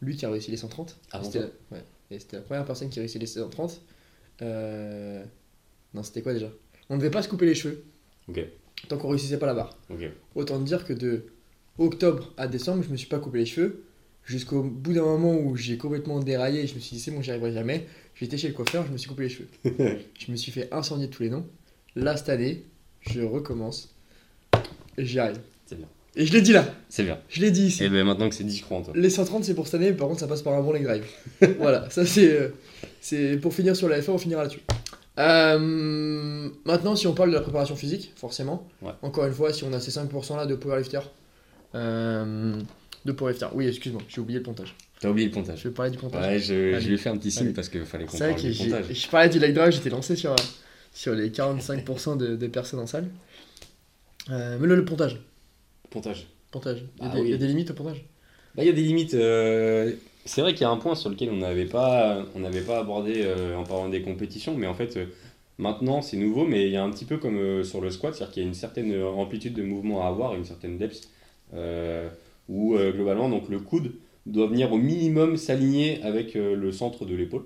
lui 0.00 0.16
qui 0.16 0.26
a 0.26 0.30
réussi 0.30 0.50
les 0.50 0.56
130. 0.56 0.96
Ah, 1.12 1.22
c'était, 1.22 1.40
la... 1.40 1.46
ouais. 1.72 1.84
Et 2.10 2.18
c'était 2.18 2.36
la 2.36 2.42
première 2.42 2.64
personne 2.64 2.88
qui 2.88 2.98
a 2.98 3.02
réussi 3.02 3.18
les 3.18 3.26
130. 3.26 3.80
Euh... 4.42 5.24
Non, 5.94 6.02
c'était 6.02 6.22
quoi 6.22 6.34
déjà? 6.34 6.50
On 6.90 6.94
ne 6.94 7.00
devait 7.00 7.10
pas 7.10 7.22
se 7.22 7.28
couper 7.28 7.46
les 7.46 7.54
cheveux. 7.54 7.84
Ok. 8.28 8.40
Tant 8.88 8.98
qu'on 8.98 9.08
réussissait 9.08 9.38
pas 9.38 9.46
la 9.46 9.54
barre. 9.54 9.76
Ok. 9.90 10.10
Autant 10.34 10.58
dire 10.58 10.84
que 10.84 10.92
de 10.92 11.26
octobre 11.78 12.32
à 12.36 12.46
décembre, 12.46 12.82
je 12.82 12.90
me 12.90 12.96
suis 12.96 13.08
pas 13.08 13.18
coupé 13.18 13.38
les 13.38 13.46
cheveux. 13.46 13.84
Jusqu'au 14.24 14.62
bout 14.62 14.94
d'un 14.94 15.02
moment 15.02 15.36
où 15.36 15.54
j'ai 15.54 15.76
complètement 15.76 16.18
déraillé 16.18 16.62
et 16.62 16.66
je 16.66 16.74
me 16.74 16.80
suis 16.80 16.96
dit 16.96 17.02
c'est 17.02 17.10
bon, 17.10 17.20
j'y 17.20 17.30
arriverai 17.30 17.52
jamais. 17.52 17.86
J'étais 18.14 18.38
chez 18.38 18.48
le 18.48 18.54
coiffeur, 18.54 18.86
je 18.86 18.92
me 18.92 18.96
suis 18.96 19.08
coupé 19.08 19.24
les 19.24 19.28
cheveux. 19.28 19.48
je 20.18 20.32
me 20.32 20.36
suis 20.36 20.50
fait 20.50 20.72
incendier 20.72 21.08
de 21.08 21.12
tous 21.12 21.22
les 21.22 21.30
noms. 21.30 21.46
Là, 21.96 22.16
cette 22.16 22.28
année, 22.28 22.64
je 23.02 23.20
recommence. 23.20 23.94
Et 24.96 25.04
j'y 25.04 25.18
arrive. 25.18 25.40
C'est 25.66 25.76
bien. 25.76 25.86
Et 26.16 26.26
je 26.26 26.32
l'ai 26.32 26.42
dit 26.42 26.52
là. 26.52 26.64
C'est 26.88 27.02
bien. 27.02 27.18
Je 27.28 27.40
l'ai 27.40 27.50
dit 27.50 27.66
ici. 27.66 27.84
Et 27.84 27.88
bien 27.88 28.04
maintenant 28.04 28.28
que 28.28 28.34
c'est 28.34 28.44
dit, 28.44 28.56
je 28.56 28.62
crois 28.62 28.78
en 28.78 28.82
toi. 28.82 28.92
Les 28.96 29.10
130, 29.10 29.44
c'est 29.44 29.54
pour 29.54 29.66
cette 29.66 29.74
année, 29.74 29.90
mais 29.90 29.96
par 29.96 30.08
contre, 30.08 30.20
ça 30.20 30.28
passe 30.28 30.42
par 30.42 30.54
un 30.54 30.62
bon 30.62 30.72
leg 30.72 30.84
drive. 30.84 31.04
voilà, 31.58 31.88
ça 31.90 32.06
c'est. 32.06 32.32
Euh, 32.32 32.48
c'est 33.00 33.36
pour 33.36 33.52
finir 33.52 33.76
sur 33.76 33.88
la 33.88 34.00
F1, 34.00 34.12
on 34.12 34.18
finira 34.18 34.42
là-dessus. 34.42 34.62
Euh, 35.18 36.48
maintenant, 36.64 36.96
si 36.96 37.06
on 37.06 37.14
parle 37.14 37.30
de 37.30 37.34
la 37.34 37.42
préparation 37.42 37.76
physique, 37.76 38.12
forcément, 38.16 38.66
encore 39.02 39.26
une 39.26 39.32
fois, 39.32 39.52
si 39.52 39.64
on 39.64 39.72
a 39.72 39.80
ces 39.80 39.90
5% 39.90 40.36
là 40.36 40.46
de 40.46 40.54
powerlifter, 40.54 41.00
euh, 41.74 42.58
de 43.04 43.12
powerlifter, 43.12 43.48
oui, 43.52 43.68
excuse-moi, 43.68 44.02
j'ai 44.08 44.20
oublié 44.20 44.38
le 44.38 44.44
pontage. 44.44 44.74
T'as 45.00 45.10
oublié 45.10 45.28
le 45.28 45.34
pontage. 45.34 45.58
Je 45.60 45.68
vais 45.68 45.74
parler 45.74 45.90
du 45.90 45.98
pontage. 45.98 46.24
Ouais, 46.24 46.38
je, 46.38 46.80
je 46.80 46.88
lui 46.88 46.94
ai 46.94 46.96
fait 46.96 47.10
un 47.10 47.16
petit 47.16 47.30
signe 47.30 47.52
parce 47.52 47.68
qu'il 47.68 47.84
fallait 47.84 48.06
qu'on 48.06 48.16
parle 48.16 48.34
du 48.34 48.52
pontage. 48.56 48.86
Je 48.90 49.08
parlais 49.08 49.28
du 49.28 49.38
leg 49.38 49.54
drive, 49.54 49.72
j'étais 49.72 49.90
lancé 49.90 50.16
sur, 50.16 50.34
sur 50.94 51.14
les 51.14 51.28
45% 51.28 52.16
de, 52.16 52.36
des 52.36 52.48
personnes 52.48 52.80
en 52.80 52.86
salle. 52.86 53.10
Euh, 54.30 54.56
mais 54.58 54.66
le, 54.66 54.84
pontage. 54.84 55.20
Pontage. 55.90 56.28
Pontage. 56.50 56.84
Il 56.98 57.04
y, 57.04 57.06
a 57.06 57.10
ah 57.10 57.14
des, 57.14 57.20
il 57.22 57.28
y 57.30 57.34
a 57.34 57.36
des 57.36 57.48
limites 57.48 57.70
au 57.72 57.74
pontage? 57.74 58.04
Bah, 58.54 58.62
Il 58.62 58.66
y 58.66 58.70
a 58.70 58.72
des 58.72 58.82
limites. 58.82 59.12
Euh, 59.12 59.92
c'est 60.24 60.40
vrai 60.40 60.54
qu'il 60.54 60.62
y 60.62 60.64
a 60.64 60.70
un 60.70 60.76
point 60.78 60.94
sur 60.94 61.10
lequel 61.10 61.30
on 61.30 61.36
n'avait 61.36 61.66
pas, 61.66 62.24
on 62.34 62.42
pas 62.62 62.78
abordé 62.78 63.22
euh, 63.24 63.56
en 63.56 63.64
parlant 63.64 63.88
des 63.88 64.00
compétitions, 64.00 64.54
mais 64.56 64.68
en 64.68 64.74
fait, 64.74 64.98
maintenant 65.58 66.00
c'est 66.00 66.16
nouveau, 66.16 66.46
mais 66.46 66.66
il 66.66 66.70
y 66.70 66.76
a 66.76 66.84
un 66.84 66.90
petit 66.90 67.04
peu 67.04 67.18
comme 67.18 67.62
sur 67.64 67.80
le 67.80 67.90
squat, 67.90 68.14
c'est-à-dire 68.14 68.32
qu'il 68.32 68.42
y 68.44 68.46
a 68.46 68.48
une 68.48 68.54
certaine 68.54 69.02
amplitude 69.02 69.52
de 69.52 69.62
mouvement 69.62 70.06
à 70.06 70.08
avoir, 70.08 70.34
une 70.34 70.44
certaine 70.46 70.78
depth, 70.78 71.10
où 72.48 72.76
globalement 72.76 73.28
donc, 73.28 73.50
le 73.50 73.58
coude 73.58 73.92
doit 74.24 74.46
venir 74.46 74.72
au 74.72 74.78
minimum 74.78 75.36
s'aligner 75.36 76.02
avec 76.02 76.32
le 76.34 76.72
centre 76.72 77.04
de 77.04 77.14
l'épaule. 77.14 77.44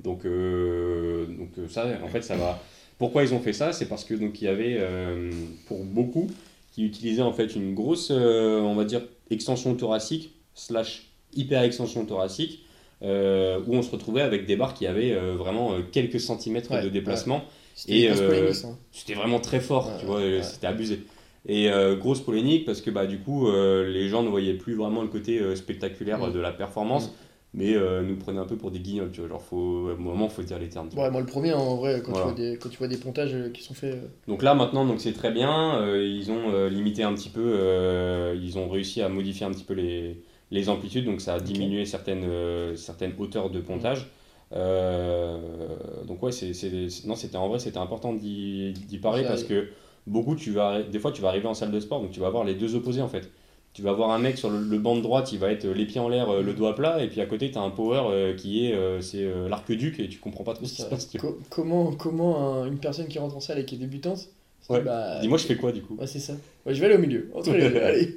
Donc, 0.00 0.22
donc 0.22 1.50
ça, 1.68 1.86
en 2.02 2.08
fait, 2.08 2.22
ça 2.22 2.36
va 2.36 2.62
Pourquoi 2.98 3.22
ils 3.24 3.34
ont 3.34 3.40
fait 3.40 3.52
ça? 3.52 3.72
C'est 3.72 3.86
parce 3.88 4.04
que 4.04 4.14
donc 4.14 4.40
il 4.40 4.44
y 4.46 4.48
avait 4.48 4.76
euh, 4.78 5.30
pour 5.66 5.84
beaucoup 5.84 6.28
qui 6.72 6.84
utilisaient 6.84 7.22
en 7.22 7.32
fait 7.32 7.54
une 7.56 7.74
grosse, 7.74 8.08
euh, 8.10 8.60
on 8.60 8.74
va 8.74 8.84
dire, 8.84 9.02
extension 9.30 9.74
thoracique 9.74 10.32
slash 10.54 11.04
hyper 11.34 11.62
extension 11.62 12.04
thoracique. 12.06 12.62
euh, 13.02 13.60
où 13.66 13.74
on 13.74 13.82
se 13.82 13.90
retrouvait 13.90 14.22
avec 14.22 14.46
des 14.46 14.56
barres 14.56 14.72
qui 14.72 14.86
avaient 14.86 15.14
vraiment 15.36 15.72
quelques 15.92 16.18
centimètres 16.18 16.70
Ouais, 16.70 16.82
de 16.82 16.88
déplacement 16.88 17.44
C'était 17.74 17.98
Et, 18.04 18.52
ça. 18.54 18.68
c'était 18.90 19.12
vraiment 19.12 19.38
très 19.38 19.60
fort, 19.60 19.88
Ouais, 19.88 20.00
tu 20.00 20.06
vois, 20.06 20.16
ouais. 20.20 20.42
c'était 20.42 20.66
abusé. 20.66 21.00
Et 21.46 21.68
grosse 22.00 22.20
polémique 22.22 22.64
parce 22.64 22.80
que 22.80 22.90
bah, 22.90 23.04
du 23.06 23.18
coup, 23.18 23.50
les 23.52 24.08
gens 24.08 24.22
ne 24.22 24.30
voyaient 24.30 24.54
plus 24.54 24.74
vraiment 24.74 25.02
le 25.02 25.08
côté 25.08 25.54
spectaculaire 25.56 26.26
Mm. 26.28 26.32
de 26.32 26.38
la 26.40 26.52
performance, 26.52 27.08
Mm. 27.08 27.10
Mais 27.56 27.74
euh, 27.74 28.02
nous 28.02 28.16
prenaient 28.16 28.38
un 28.38 28.44
peu 28.46 28.56
pour 28.56 28.70
des 28.70 28.78
guignols, 28.78 29.10
tu 29.10 29.20
vois. 29.20 29.30
Genre, 29.30 29.42
faut, 29.42 29.88
à 29.88 29.92
un 29.92 29.96
moment, 29.96 30.28
faut 30.28 30.42
dire 30.42 30.58
les 30.58 30.68
termes. 30.68 30.88
Ouais, 30.96 31.10
moi 31.10 31.20
le 31.20 31.26
premier 31.26 31.52
en 31.52 31.76
vrai, 31.76 32.02
quand, 32.04 32.12
Voilà. 32.12 32.28
tu, 32.28 32.32
vois 32.34 32.50
des, 32.50 32.58
quand 32.58 32.68
tu 32.68 32.78
vois 32.78 32.88
des 32.88 32.98
pontages 32.98 33.34
euh, 33.34 33.50
qui 33.50 33.62
sont 33.62 33.74
faits. 33.74 33.94
euh, 33.94 34.06
Donc 34.28 34.42
là, 34.42 34.54
maintenant, 34.54 34.84
donc 34.86 35.00
c'est 35.00 35.14
très 35.14 35.32
bien. 35.32 35.84
ils 35.96 36.30
ont 36.30 36.68
limité 36.68 37.02
un 37.02 37.14
petit 37.14 37.30
peu, 37.30 38.34
ils 38.40 38.58
ont 38.58 38.68
réussi 38.68 39.02
à 39.02 39.08
modifier 39.08 39.46
un 39.46 39.50
petit 39.50 39.64
peu 39.64 39.74
les, 39.74 40.22
les 40.50 40.68
amplitudes, 40.68 41.06
donc 41.06 41.20
ça 41.20 41.34
a 41.34 41.40
diminué 41.40 41.84
certaines, 41.86 42.76
certaines 42.76 43.14
hauteurs 43.18 43.50
de 43.50 43.60
pontage. 43.60 44.06
Euh, 44.52 45.38
donc 46.06 46.22
ouais, 46.22 46.32
c'est, 46.32 46.52
non, 47.04 47.16
c'était 47.16 47.36
en 47.36 47.48
vrai, 47.48 47.58
c'était 47.58 47.78
important 47.78 48.12
d'y, 48.12 48.74
parler 49.02 49.24
parce 49.24 49.44
que 49.44 49.68
beaucoup, 50.06 50.36
tu 50.36 50.52
vas, 50.52 50.82
des 50.82 50.98
fois, 50.98 51.12
tu 51.12 51.22
vas 51.22 51.28
arriver 51.28 51.48
en 51.48 51.54
salle 51.54 51.72
de 51.72 51.80
sport, 51.80 52.00
donc 52.00 52.10
tu 52.12 52.20
vas 52.20 52.28
avoir 52.28 52.44
les 52.44 52.54
deux 52.54 52.74
opposés 52.74 53.02
en 53.02 53.08
fait. 53.08 53.30
Tu 53.76 53.82
vas 53.82 53.90
avoir 53.90 54.10
un 54.10 54.18
mec 54.18 54.38
sur 54.38 54.48
le, 54.48 54.58
le 54.58 54.78
banc 54.78 54.96
de 54.96 55.02
droite, 55.02 55.32
il 55.32 55.38
va 55.38 55.52
être 55.52 55.66
les 55.66 55.84
pieds 55.84 56.00
en 56.00 56.08
l'air, 56.08 56.30
euh, 56.30 56.40
le 56.42 56.54
doigt 56.54 56.74
plat, 56.74 57.02
et 57.04 57.08
puis 57.08 57.20
à 57.20 57.26
côté, 57.26 57.50
tu 57.50 57.58
as 57.58 57.60
un 57.60 57.68
power 57.68 58.04
euh, 58.10 58.34
qui 58.34 58.64
est, 58.66 58.72
euh, 58.72 59.02
c'est 59.02 59.22
euh, 59.22 59.50
l'arc-duc, 59.50 60.00
et 60.00 60.08
tu 60.08 60.18
comprends 60.18 60.44
pas 60.44 60.54
trop 60.54 60.64
ce 60.64 60.72
qui 60.72 60.80
se 60.80 60.86
passe. 60.86 61.10
Co- 61.20 61.38
comment 61.50 61.92
comment 61.92 62.62
un- 62.62 62.66
une 62.68 62.78
personne 62.78 63.06
qui 63.06 63.18
rentre 63.18 63.36
en 63.36 63.40
salle 63.40 63.58
et 63.58 63.66
qui 63.66 63.74
est 63.74 63.78
débutante 63.78 64.30
Ouais. 64.70 64.80
bah, 64.80 65.20
Dis-moi, 65.20 65.36
je 65.36 65.44
fais 65.44 65.56
quoi 65.56 65.72
du 65.72 65.82
coup 65.82 65.94
Ouais, 66.00 66.06
c'est 66.06 66.18
ça. 66.20 66.32
Ouais, 66.64 66.74
je 66.74 66.80
vais 66.80 66.86
aller 66.86 66.94
au 66.96 67.00
milieu. 67.00 67.30
Entre 67.34 67.52
les 67.52 67.68
deux. 67.68 67.76
Allez. 67.82 68.16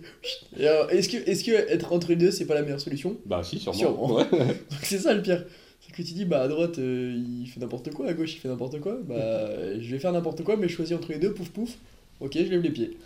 Est-ce 0.58 1.10
que, 1.10 1.18
est 1.18 1.46
que 1.46 1.52
être 1.52 1.92
entre 1.92 2.08
les 2.08 2.16
deux, 2.16 2.32
c'est 2.32 2.46
pas 2.46 2.56
la 2.56 2.62
meilleure 2.62 2.80
solution? 2.82 3.18
Bah 3.26 3.42
si, 3.44 3.60
sûrement. 3.60 3.78
Sûrement. 3.78 4.16
Ouais. 4.16 4.26
C'est 4.82 4.98
ça 4.98 5.14
le 5.14 5.22
pire. 5.22 5.44
C'est 5.82 5.92
que 5.92 5.98
tu 6.02 6.14
dis, 6.14 6.24
bah 6.26 6.42
à 6.42 6.48
droite, 6.48 6.80
euh, 6.80 7.16
il 7.42 7.48
fait 7.48 7.60
n'importe 7.60 7.92
quoi, 7.92 8.08
à 8.08 8.14
gauche, 8.14 8.34
il 8.34 8.38
fait 8.40 8.48
n'importe 8.48 8.80
quoi. 8.80 8.98
Bah 9.04 9.16
je 9.82 9.92
vais 9.92 10.00
faire 10.00 10.14
n'importe 10.14 10.44
quoi, 10.44 10.56
mais 10.56 10.68
je 10.70 10.74
choisis 10.74 10.96
entre 10.96 11.12
les 11.12 11.20
deux, 11.20 11.34
pouf 11.34 11.50
pouf. 11.50 11.76
Ok, 12.22 12.34
je 12.36 12.44
lève 12.50 12.62
les 12.62 12.72
pieds. 12.72 12.98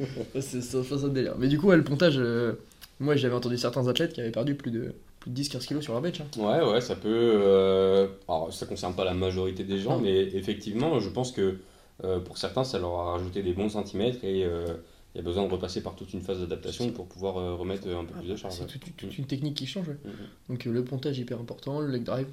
C'est 0.40 0.60
ça, 0.62 0.78
délire. 1.08 1.34
Mais 1.38 1.48
du 1.48 1.58
coup, 1.58 1.68
ouais, 1.68 1.76
le 1.76 1.84
pontage, 1.84 2.16
euh, 2.18 2.54
moi 3.00 3.16
j'avais 3.16 3.34
entendu 3.34 3.56
certains 3.58 3.86
athlètes 3.88 4.12
qui 4.12 4.20
avaient 4.20 4.30
perdu 4.30 4.54
plus 4.54 4.70
de, 4.70 4.92
plus 5.20 5.30
de 5.30 5.42
10-15 5.42 5.66
kilos 5.66 5.82
sur 5.84 5.92
leur 5.92 6.02
bench. 6.02 6.20
hein. 6.20 6.26
Ouais, 6.38 6.62
ouais, 6.72 6.80
ça 6.80 6.96
peut. 6.96 7.08
euh, 7.12 8.08
Alors, 8.28 8.52
ça 8.52 8.66
concerne 8.66 8.94
pas 8.94 9.04
la 9.04 9.14
majorité 9.14 9.64
des 9.64 9.78
gens, 9.78 9.98
mais 10.00 10.22
effectivement, 10.34 10.98
je 11.00 11.08
pense 11.08 11.32
que 11.32 11.56
euh, 12.04 12.18
pour 12.20 12.38
certains, 12.38 12.64
ça 12.64 12.78
leur 12.78 12.92
a 12.94 13.12
rajouté 13.12 13.42
des 13.42 13.52
bons 13.52 13.68
centimètres 13.68 14.24
et 14.24 14.40
il 14.40 15.18
y 15.18 15.20
a 15.20 15.22
besoin 15.22 15.46
de 15.46 15.52
repasser 15.52 15.80
par 15.80 15.94
toute 15.94 16.12
une 16.12 16.20
phase 16.22 16.40
d'adaptation 16.40 16.90
pour 16.90 17.06
pouvoir 17.06 17.34
remettre 17.56 17.86
un 17.88 18.04
peu 18.04 18.14
plus 18.14 18.28
de 18.28 18.34
charge. 18.36 18.54
C'est 18.54 18.62
ouais. 18.62 18.66
toute, 18.66 18.96
toute 18.96 19.16
une 19.16 19.26
technique 19.26 19.54
qui 19.56 19.66
change. 19.66 19.86
ouais. 19.88 19.96
Mhm. 20.04 20.12
Donc 20.48 20.66
euh, 20.66 20.72
le 20.72 20.82
pontage 20.84 21.16
hyper 21.18 21.38
important, 21.38 21.80
le 21.80 21.86
leg 21.86 22.02
drive. 22.02 22.26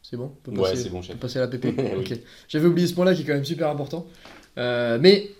C'est 0.00 0.16
bon? 0.16 0.32
On 0.46 0.50
peut 0.52 0.56
Ouais, 0.60 0.70
passer- 0.70 0.84
c'est 0.84 0.90
bon, 0.90 1.00
on 1.00 1.12
peut 1.12 1.18
passer 1.18 1.38
à 1.40 1.42
la 1.42 1.48
PP. 1.58 1.64
Oui. 1.76 1.84
Ok. 1.98 2.18
J'avais 2.48 2.66
oublié 2.68 2.86
ce 2.86 2.94
point-là 2.94 3.14
qui 3.16 3.22
est 3.22 3.24
quand 3.24 3.34
même 3.34 3.44
super 3.44 3.68
important. 3.68 4.06
Euh, 4.58 4.98
mais 5.00 5.30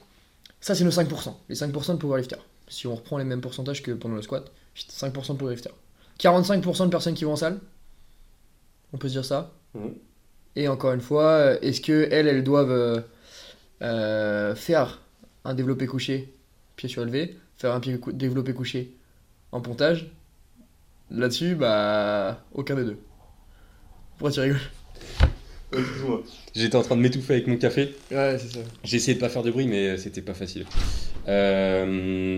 ça, 0.60 0.74
c'est 0.74 0.84
nos 0.84 0.90
5%. 0.90 1.34
Les 1.48 1.54
5% 1.54 1.92
de 1.92 1.98
powerlifter. 1.98 2.36
Si 2.68 2.86
on 2.86 2.94
reprend 2.94 3.18
les 3.18 3.24
mêmes 3.24 3.40
pourcentages 3.40 3.82
que 3.82 3.92
pendant 3.92 4.16
le 4.16 4.22
squat, 4.22 4.50
5% 4.76 5.32
de 5.32 5.38
powerlifter. 5.38 5.70
45% 6.18 6.84
de 6.86 6.90
personnes 6.90 7.14
qui 7.14 7.24
vont 7.24 7.32
en 7.32 7.36
salle. 7.36 7.60
On 8.92 8.98
peut 8.98 9.08
se 9.08 9.14
dire 9.14 9.24
ça. 9.24 9.52
Mhm. 9.74 9.94
Et 10.56 10.68
encore 10.68 10.92
une 10.92 11.00
fois, 11.00 11.62
est-ce 11.62 11.80
que 11.80 12.08
elles, 12.10 12.26
elles 12.26 12.42
doivent 12.42 12.70
euh, 12.70 13.00
euh, 13.82 14.54
faire 14.54 15.00
un 15.44 15.54
développé 15.54 15.86
couché, 15.86 16.34
pied 16.76 16.88
surélevé, 16.88 17.38
faire 17.56 17.72
un 17.72 17.80
pied 17.80 18.00
développé 18.12 18.52
couché 18.54 18.96
en 19.52 19.60
pontage? 19.60 20.10
Là-dessus, 21.10 21.54
bah, 21.54 22.42
aucun 22.52 22.74
des 22.74 22.84
deux. 22.84 22.98
Pourquoi 24.16 24.32
tu 24.32 24.40
rigoles? 24.40 24.58
Excuse-moi. 25.72 26.22
J'étais 26.54 26.76
en 26.76 26.82
train 26.82 26.96
de 26.96 27.02
m'étouffer 27.02 27.34
avec 27.34 27.46
mon 27.46 27.56
café. 27.56 27.94
Ouais, 28.10 28.36
c'est 28.38 28.48
ça. 28.54 28.60
J'ai 28.84 28.96
essayé 28.96 29.14
de 29.14 29.20
pas 29.20 29.28
faire 29.28 29.42
de 29.42 29.50
bruit, 29.50 29.66
mais 29.66 29.96
c'était 29.98 30.22
pas 30.22 30.34
facile. 30.34 30.64
Euh, 31.28 31.84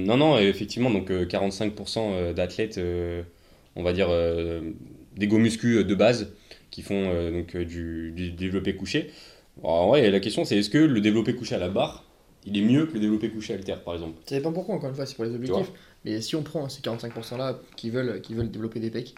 non, 0.05 0.17
non, 0.17 0.39
effectivement, 0.39 0.91
donc 0.91 1.11
euh, 1.11 1.27
45% 1.27 1.99
euh, 1.99 2.33
d'athlètes, 2.33 2.79
euh, 2.79 3.23
on 3.77 3.83
va 3.83 3.93
dire, 3.93 4.09
euh, 4.11 4.61
des 5.17 5.29
go 5.29 5.39
muscu 5.39 5.85
de 5.85 5.95
base, 5.95 6.33
qui 6.71 6.83
font 6.83 7.05
euh, 7.07 7.31
donc, 7.31 7.55
euh, 7.55 7.65
du, 7.65 8.13
du 8.13 8.31
développé 8.33 8.75
couché. 8.75 9.11
Alors, 9.63 9.91
ouais, 9.91 10.11
la 10.11 10.21
question 10.21 10.45
c'est 10.45 10.59
est-ce 10.59 10.71
que 10.71 10.79
le 10.79 11.01
développé 11.01 11.35
couché 11.35 11.55
à 11.55 11.59
la 11.59 11.69
barre, 11.69 12.05
il 12.47 12.57
est 12.57 12.63
mieux 12.63 12.87
que 12.87 12.95
le 12.95 13.01
développé 13.01 13.31
couché 13.31 13.55
halter, 13.55 13.77
par 13.85 13.95
exemple? 13.95 14.15
Ça 14.27 14.35
dépend 14.37 14.53
pourquoi, 14.53 14.75
encore 14.75 14.89
une 14.89 14.95
fois, 14.97 15.07
c'est 15.07 15.15
pour 15.15 15.25
les 15.25 15.35
objectifs. 15.35 15.71
Mais 16.05 16.21
si 16.21 16.35
on 16.35 16.43
prend 16.43 16.69
ces 16.69 16.81
45%-là 16.81 17.61
qui 17.77 17.91
veulent, 17.91 18.21
qui 18.23 18.35
veulent 18.35 18.51
développer 18.51 18.81
des 18.81 18.91
pecs 18.91 19.15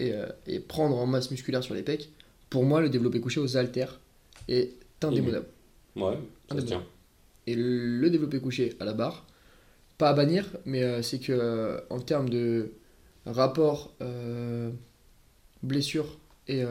et, 0.00 0.12
euh, 0.12 0.26
et 0.46 0.58
prendre 0.58 0.96
en 0.98 1.06
masse 1.06 1.30
musculaire 1.30 1.62
sur 1.62 1.74
les 1.74 1.82
pecs, 1.82 2.10
pour 2.50 2.64
moi, 2.64 2.80
le 2.80 2.88
développé 2.88 3.20
couché 3.20 3.40
aux 3.40 3.56
haltères 3.56 4.00
est 4.48 4.74
indémodable. 5.02 5.46
Ouais, 5.96 6.18
ça 6.48 6.56
se 6.56 6.60
mais 6.60 6.66
tient. 6.66 6.84
Et 7.46 7.54
le 7.54 8.10
développé 8.10 8.40
couché 8.40 8.74
à 8.80 8.84
la 8.84 8.92
barre, 8.92 9.26
pas 9.98 10.10
à 10.10 10.14
bannir, 10.14 10.46
mais 10.64 10.82
euh, 10.82 11.02
c'est 11.02 11.18
que 11.18 11.32
euh, 11.32 11.80
en 11.90 12.00
termes 12.00 12.28
de 12.28 12.72
rapport 13.24 13.94
euh, 14.02 14.70
blessure 15.62 16.18
et, 16.48 16.62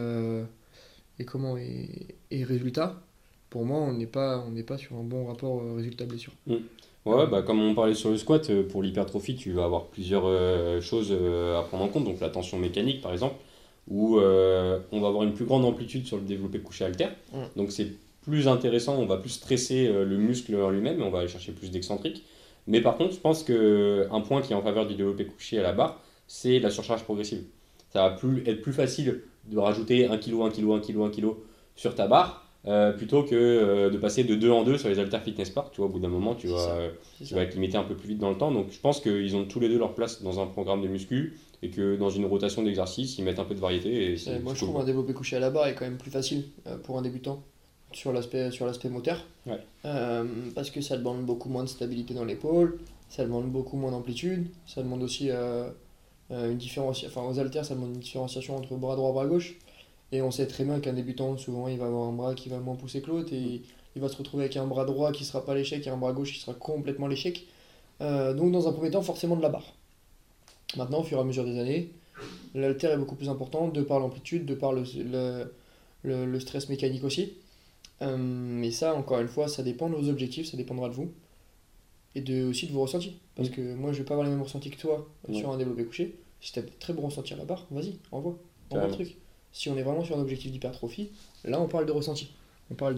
et 1.19 1.25
comment 1.25 1.57
et, 1.57 2.15
et 2.31 2.43
résultat, 2.43 3.01
pour 3.49 3.65
moi, 3.65 3.79
on 3.79 3.93
n'est 3.93 4.05
pas, 4.05 4.43
on 4.47 4.51
n'est 4.51 4.63
pas 4.63 4.77
sur 4.77 4.95
un 4.95 5.03
bon 5.03 5.25
rapport 5.25 5.61
euh, 5.61 5.75
résultat-blessure. 5.75 6.33
Ouais, 7.05 7.27
bah, 7.27 7.41
comme 7.41 7.61
on 7.61 7.75
parlait 7.75 7.93
sur 7.93 8.09
le 8.09 8.17
squat, 8.17 8.51
pour 8.69 8.81
l'hypertrophie, 8.81 9.35
tu 9.35 9.51
vas 9.51 9.65
avoir 9.65 9.85
plusieurs 9.87 10.81
choses 10.81 11.11
à 11.11 11.61
prendre 11.63 11.83
en 11.83 11.87
compte. 11.87 12.05
Donc 12.05 12.19
la 12.19 12.29
tension 12.29 12.57
mécanique, 12.57 13.01
par 13.01 13.11
exemple, 13.11 13.35
où 13.87 14.17
euh, 14.17 14.79
on 14.91 14.99
va 14.99 15.07
avoir 15.07 15.23
une 15.23 15.33
plus 15.33 15.45
grande 15.45 15.65
amplitude 15.65 16.05
sur 16.05 16.17
le 16.17 16.23
développé 16.23 16.59
couché 16.59 16.85
halter. 16.85 17.09
Mm. 17.33 17.37
Donc 17.55 17.71
c'est 17.71 17.87
plus 18.23 18.47
intéressant, 18.47 18.97
on 18.97 19.05
va 19.05 19.17
plus 19.17 19.29
stresser 19.29 19.87
euh, 19.87 20.03
le 20.03 20.17
muscle 20.17 20.55
en 20.55 20.69
lui-même, 20.69 21.01
on 21.03 21.11
va 21.11 21.19
aller 21.19 21.27
chercher 21.27 21.51
plus 21.51 21.71
d'excentrique. 21.71 22.23
Mais 22.67 22.81
par 22.81 22.97
contre, 22.97 23.13
je 23.13 23.19
pense 23.19 23.43
qu'un 23.43 24.21
point 24.21 24.41
qui 24.41 24.53
est 24.53 24.55
en 24.55 24.63
faveur 24.63 24.87
du 24.87 24.95
développé 24.95 25.25
couché 25.25 25.59
à 25.59 25.63
la 25.63 25.73
barre, 25.73 26.01
c'est 26.27 26.59
la 26.59 26.71
surcharge 26.71 27.03
progressive. 27.03 27.43
Ça 27.93 28.09
va 28.09 28.15
plus, 28.15 28.43
être 28.47 28.61
plus 28.61 28.73
facile 28.73 29.21
de 29.45 29.57
rajouter 29.59 30.07
1 30.07 30.17
kg, 30.17 30.41
1 30.41 30.49
kg, 30.49 30.71
1 30.71 30.79
kg, 30.79 31.01
1 31.01 31.09
kg 31.09 31.27
sur 31.75 31.93
ta 31.93 32.07
barre, 32.07 32.45
euh, 32.67 32.93
plutôt 32.93 33.21
que 33.23 33.35
euh, 33.35 33.91
de 33.91 33.97
passer 33.97 34.23
de 34.23 34.33
2 34.33 34.49
en 34.49 34.63
2 34.63 34.79
sur 34.79 34.89
les 34.89 34.97
halter 34.97 35.19
fitness 35.19 35.51
park. 35.51 35.69
Tu 35.71 35.77
vois, 35.77 35.85
au 35.85 35.89
bout 35.89 35.99
d'un 35.99 36.07
moment, 36.07 36.33
tu 36.33 36.47
vas, 36.47 36.71
euh, 36.71 36.89
tu 37.23 37.35
vas 37.35 37.43
être 37.43 37.53
limité 37.53 37.77
un 37.77 37.83
peu 37.83 37.95
plus 37.95 38.09
vite 38.09 38.17
dans 38.17 38.31
le 38.31 38.37
temps. 38.37 38.51
Donc 38.51 38.71
je 38.71 38.79
pense 38.79 38.99
qu'ils 39.01 39.35
ont 39.35 39.45
tous 39.45 39.59
les 39.59 39.69
deux 39.69 39.77
leur 39.77 39.93
place 39.93 40.23
dans 40.23 40.39
un 40.39 40.47
programme 40.47 40.81
de 40.81 40.87
muscu 40.87 41.37
et 41.65 41.69
que 41.69 41.95
dans 41.95 42.11
une 42.11 42.25
rotation 42.25 42.61
d'exercice, 42.61 43.17
ils 43.17 43.23
mettent 43.23 43.39
un 43.39 43.43
peu 43.43 43.55
de 43.55 43.59
variété. 43.59 44.13
Et 44.13 44.39
moi, 44.39 44.53
je 44.53 44.63
trouve 44.63 44.77
un 44.79 44.83
développé 44.83 45.13
couché 45.13 45.35
à 45.35 45.39
la 45.39 45.49
barre 45.49 45.67
est 45.67 45.73
quand 45.73 45.85
même 45.85 45.97
plus 45.97 46.11
facile 46.11 46.45
euh, 46.67 46.77
pour 46.77 46.97
un 46.99 47.01
débutant 47.01 47.41
sur 47.91 48.13
l'aspect 48.13 48.51
sur 48.51 48.65
l'aspect 48.65 48.89
moteur. 48.89 49.25
Ouais. 49.47 49.59
Euh, 49.85 50.25
parce 50.53 50.69
que 50.69 50.81
ça 50.81 50.97
demande 50.97 51.25
beaucoup 51.25 51.49
moins 51.49 51.63
de 51.63 51.69
stabilité 51.69 52.13
dans 52.13 52.25
l'épaule, 52.25 52.77
ça 53.09 53.23
demande 53.23 53.51
beaucoup 53.51 53.77
moins 53.77 53.91
d'amplitude, 53.91 54.47
ça 54.67 54.83
demande 54.83 55.01
aussi 55.01 55.29
euh, 55.31 55.69
une 56.29 56.57
différenciation. 56.57 57.09
Enfin, 57.09 57.27
aux 57.27 57.39
haltères, 57.39 57.65
ça 57.65 57.73
demande 57.73 57.95
une 57.95 58.01
différenciation 58.01 58.55
entre 58.57 58.75
bras 58.75 58.95
droit 58.95 59.09
et 59.09 59.13
bras 59.13 59.25
gauche. 59.25 59.57
Et 60.11 60.21
on 60.21 60.29
sait 60.29 60.45
très 60.45 60.65
bien 60.65 60.79
qu'un 60.79 60.93
débutant, 60.93 61.35
souvent, 61.37 61.67
il 61.67 61.79
va 61.79 61.87
avoir 61.87 62.07
un 62.07 62.13
bras 62.13 62.35
qui 62.35 62.49
va 62.49 62.59
moins 62.59 62.75
pousser 62.75 63.01
que 63.01 63.07
l'autre 63.07 63.33
et 63.33 63.63
il 63.95 64.01
va 64.01 64.07
se 64.07 64.17
retrouver 64.17 64.43
avec 64.43 64.57
un 64.57 64.67
bras 64.67 64.85
droit 64.85 65.11
qui 65.11 65.25
sera 65.25 65.43
pas 65.43 65.55
l'échec 65.55 65.85
et 65.87 65.89
un 65.89 65.97
bras 65.97 66.13
gauche 66.13 66.33
qui 66.33 66.39
sera 66.39 66.53
complètement 66.53 67.07
l'échec. 67.07 67.47
Euh, 68.01 68.33
donc, 68.33 68.51
dans 68.51 68.67
un 68.67 68.73
premier 68.73 68.91
temps, 68.91 69.01
forcément 69.01 69.35
de 69.35 69.41
la 69.41 69.49
barre. 69.49 69.73
Maintenant, 70.77 70.99
au 71.01 71.03
fur 71.03 71.17
et 71.17 71.21
à 71.21 71.23
mesure 71.23 71.45
des 71.45 71.57
années, 71.59 71.91
l'altère 72.53 72.91
est 72.91 72.97
beaucoup 72.97 73.15
plus 73.15 73.29
important 73.29 73.67
de 73.69 73.81
par 73.81 73.99
l'amplitude, 73.99 74.45
de 74.45 74.55
par 74.55 74.73
le, 74.73 74.83
le, 74.97 75.51
le- 76.03 76.25
le 76.25 76.39
stress 76.39 76.69
mécanique 76.69 77.03
aussi. 77.03 77.33
Euh, 78.01 78.17
mais 78.17 78.71
ça, 78.71 78.93
encore 78.95 79.19
une 79.19 79.27
fois, 79.27 79.47
ça 79.47 79.63
dépend 79.63 79.89
de 79.89 79.95
vos 79.95 80.09
objectifs, 80.09 80.47
ça 80.49 80.57
dépendra 80.57 80.89
de 80.89 80.93
vous. 80.93 81.11
Et 82.15 82.21
de, 82.21 82.45
aussi 82.45 82.67
de 82.67 82.71
vos 82.71 82.81
ressentis. 82.81 83.17
Parce 83.35 83.49
que 83.49 83.73
moi, 83.75 83.91
je 83.93 83.99
vais 83.99 84.03
pas 84.05 84.13
avoir 84.13 84.25
les 84.27 84.31
mêmes 84.33 84.41
ressentis 84.43 84.69
que 84.69 84.79
toi 84.79 85.07
Ouais. 85.27 85.35
sur 85.35 85.51
un 85.51 85.57
développé 85.57 85.83
couché. 85.85 86.15
Si 86.41 86.51
tu 86.53 86.59
as 86.59 86.61
des 86.61 86.71
très 86.71 86.93
bons 86.93 87.03
ressentis 87.07 87.33
à 87.33 87.37
la 87.37 87.45
barre, 87.45 87.65
vas-y, 87.71 87.95
envoie. 88.11 88.37
Envoie 88.71 88.87
le 88.87 88.93
truc. 88.93 89.15
Si 89.51 89.69
on 89.69 89.77
est 89.77 89.83
vraiment 89.83 90.03
sur 90.03 90.17
un 90.17 90.21
objectif 90.21 90.51
d'hypertrophie, 90.51 91.09
là, 91.45 91.59
on 91.61 91.67
parle 91.67 91.85
de 91.85 91.91
ressenti. 91.91 92.29
On 92.71 92.75
parle 92.75 92.95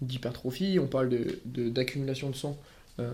d'hypertrophie, 0.00 0.78
on 0.78 0.86
parle 0.86 1.08
de, 1.08 1.38
de- 1.46 1.68
d'accumulation 1.68 2.30
de 2.30 2.34
sang 2.36 2.56
euh, 3.00 3.10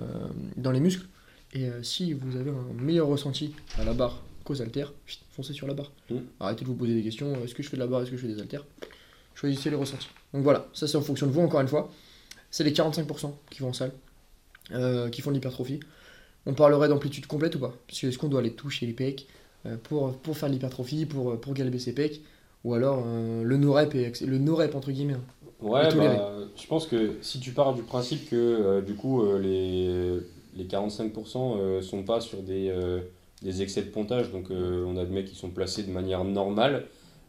dans 0.57 0.71
les 0.73 0.81
muscles. 0.81 1.07
Et 1.53 1.67
euh, 1.67 1.83
si 1.83 2.13
vous 2.13 2.37
avez 2.37 2.51
un 2.51 2.83
meilleur 2.83 3.07
ressenti 3.09 3.55
à 3.79 3.85
la 3.85 3.93
barre 3.93 4.23
qu'aux 4.45 4.61
haltères, 4.63 4.93
foncez 5.33 5.53
sur 5.53 5.67
la 5.67 5.75
barre. 5.75 5.91
Mm. 6.11 6.17
Arrêtez 6.39 6.63
de 6.65 6.69
vous 6.69 6.75
poser 6.75 6.95
des 6.95 7.03
questions. 7.03 7.33
euh, 7.35 7.45
Est-ce 7.45 7.55
que 7.55 7.63
je 7.63 7.69
fais 7.69 7.77
de 7.77 7.83
la 7.83 7.87
barre 7.87 8.03
Est-ce 8.03 8.11
que 8.11 8.17
je 8.17 8.23
fais 8.23 8.33
des 8.33 8.41
haltères? 8.41 8.65
Choisissez 9.35 9.71
les 9.71 9.77
ressentis. 9.77 10.09
Donc 10.35 10.43
voilà, 10.43 10.67
ça 10.73 10.87
c'est 10.87 10.97
en 10.97 11.03
fonction 11.03 11.27
de 11.27 11.33
vous 11.33 11.41
encore 11.41 11.61
une 11.61 11.69
fois. 11.69 11.91
C'est 12.51 12.65
les 12.65 12.73
45% 12.73 13.33
qui 13.51 13.61
vont 13.63 13.69
en 13.69 13.73
salle, 13.73 13.93
euh, 14.73 15.09
qui 15.09 15.23
font 15.23 15.31
de 15.31 15.35
l'hypertrophie. 15.37 15.81
On 16.47 16.55
parlerait 16.55 16.89
d'amplitude 16.89 17.27
complète 17.27 17.55
ou 17.57 17.59
pas? 17.61 17.75
Parce 17.87 18.01
que 18.01 18.07
Est-ce 18.09 18.19
qu'on 18.19 18.29
doit 18.29 18.41
aller 18.41 18.53
toucher 18.53 18.87
les 18.87 18.93
pecs 18.93 19.27
pour, 19.85 20.17
pour 20.19 20.37
faire 20.37 20.49
de 20.49 20.55
l'hypertrophie, 20.55 21.05
pour, 21.07 21.39
pour 21.41 21.55
galber 21.55 21.79
ses 21.79 21.93
pecs? 21.95 22.21
Ou 22.65 22.75
alors 22.75 23.03
euh, 23.07 23.43
le 23.43 23.57
no-rep, 23.57 23.93
le 23.95 24.39
no-rep 24.39 24.75
entre 24.75 24.91
guillemets, 24.91 25.15
hein, 25.15 25.23
Ouais, 25.61 25.95
bah, 25.95 26.35
je 26.57 26.67
pense 26.67 26.87
que 26.87 27.17
si 27.21 27.39
tu 27.41 27.53
pars 27.53 27.75
du 27.75 27.83
principe 27.83 28.29
que 28.31 28.37
euh, 28.37 28.81
du 28.81 28.95
coup 28.95 29.23
euh, 29.23 29.39
les, 29.39 30.23
les 30.61 30.69
45% 30.69 31.57
euh, 31.59 31.83
sont 31.83 32.03
pas 32.03 32.21
sur 32.21 32.43
des, 32.43 32.69
euh, 32.71 33.01
des 33.43 33.63
excès 33.63 33.83
de 33.83 33.91
pontage, 33.91 34.31
donc 34.31 34.51
euh, 34.51 34.85
on 34.87 34.97
a 34.97 35.05
des 35.05 35.13
mecs 35.13 35.27
qui 35.27 35.37
sont 35.37 35.51
placés 35.51 35.83
de 35.83 35.91
manière 35.91 36.25
normale, 36.25 36.87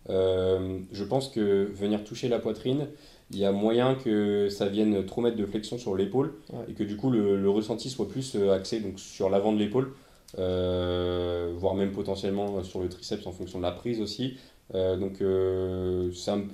je 0.10 1.04
pense 1.04 1.30
que 1.30 1.70
venir 1.74 2.04
toucher 2.04 2.28
la 2.28 2.40
poitrine, 2.40 2.88
il 3.32 3.38
y 3.38 3.46
a 3.46 3.52
moyen 3.52 3.96
que 3.96 4.50
ça 4.50 4.68
vienne 4.68 5.06
trop 5.06 5.22
mettre 5.22 5.38
de 5.38 5.46
flexion 5.46 5.78
sur 5.78 5.96
l'épaule 5.96 6.34
Ouais. 6.52 6.66
et 6.70 6.74
que 6.74 6.84
du 6.84 6.98
coup 6.98 7.10
le, 7.10 7.38
le 7.38 7.50
ressenti 7.50 7.90
soit 7.90 8.10
plus 8.10 8.36
axé 8.52 8.82
donc, 8.82 9.00
sur 9.00 9.30
l'avant 9.30 9.54
de 9.54 9.60
l'épaule, 9.60 9.94
euh, 10.40 11.52
voire 11.56 11.76
même 11.76 11.92
potentiellement 11.92 12.64
sur 12.64 12.82
le 12.82 12.90
triceps 12.90 13.26
en 13.28 13.32
fonction 13.32 13.60
de 13.60 13.64
la 13.64 13.72
prise 13.72 14.02
aussi. 14.02 14.38
Euh, 14.74 14.96
donc, 14.98 15.22
euh, 15.22 16.12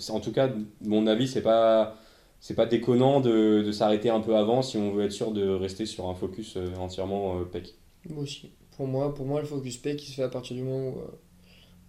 en 0.10 0.20
tout 0.20 0.32
cas, 0.32 0.50
mon 0.84 1.06
avis, 1.08 1.28
c'est 1.28 1.42
pas, 1.42 1.96
c'est 2.40 2.56
pas 2.56 2.66
déconnant 2.66 3.20
de, 3.20 3.62
de 3.66 3.72
s'arrêter 3.72 4.10
un 4.10 4.20
peu 4.22 4.36
avant 4.36 4.62
si 4.62 4.78
on 4.78 4.92
veut 4.92 5.06
être 5.06 5.12
sûr 5.12 5.32
de 5.32 5.48
rester 5.48 5.86
sur 5.86 6.08
un 6.08 6.14
focus 6.16 6.56
euh, 6.58 6.68
entièrement 6.80 7.40
euh, 7.40 7.44
pec. 7.44 7.76
Moi 8.10 8.24
aussi. 8.24 8.52
Pour 8.76 8.88
moi, 8.88 9.14
pour 9.14 9.26
moi, 9.26 9.42
le 9.42 9.48
focus 9.48 9.78
pec, 9.78 10.02
il 10.04 10.10
se 10.12 10.16
fait 10.16 10.24
à 10.24 10.30
partir 10.30 10.56
du 10.56 10.62
moment 10.64 10.90
où, 10.90 11.00
euh, 11.00 11.08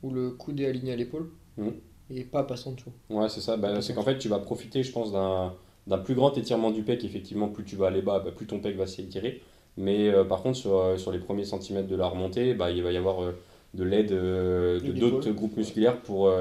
où 0.02 0.10
le 0.10 0.30
coude 0.30 0.58
est 0.60 0.66
aligné 0.66 0.92
à 0.92 0.96
l'épaule 0.96 1.30
Mhm. 1.58 1.72
et 2.10 2.24
pas 2.24 2.44
passant 2.44 2.72
dessous. 2.72 2.92
Ouais, 3.10 3.28
c'est 3.28 3.40
ça. 3.40 3.56
Bah, 3.56 3.82
c'est 3.82 3.94
qu'en 3.94 4.02
fait, 4.02 4.18
tu 4.18 4.28
vas 4.28 4.38
profiter, 4.38 4.82
je 4.82 4.92
pense, 4.92 5.12
d'un 5.12 5.98
plus 5.98 6.14
grand 6.14 6.36
étirement 6.38 6.70
du 6.70 6.82
pec. 6.82 7.04
Effectivement, 7.04 7.48
plus 7.48 7.64
tu 7.64 7.76
vas 7.76 7.88
aller 7.88 8.00
bas, 8.02 8.20
bah, 8.20 8.30
plus 8.32 8.46
ton 8.46 8.60
pec 8.60 8.76
va 8.76 8.86
s'étirer. 8.86 9.42
Mais 9.76 10.08
euh, 10.08 10.24
par 10.24 10.42
contre, 10.42 10.56
sur, 10.56 10.98
sur 10.98 11.12
les 11.12 11.18
premiers 11.18 11.44
centimètres 11.44 11.88
de 11.88 11.96
la 11.96 12.06
remontée, 12.06 12.54
bah, 12.54 12.70
il 12.70 12.82
va 12.82 12.90
y 12.92 12.96
avoir 12.96 13.22
euh, 13.22 13.32
de 13.74 13.84
l'aide 13.84 14.12
euh, 14.12 14.80
de 14.80 14.92
d'autres 14.92 15.30
groupes 15.30 15.56
musculaires 15.56 16.00
pour, 16.00 16.32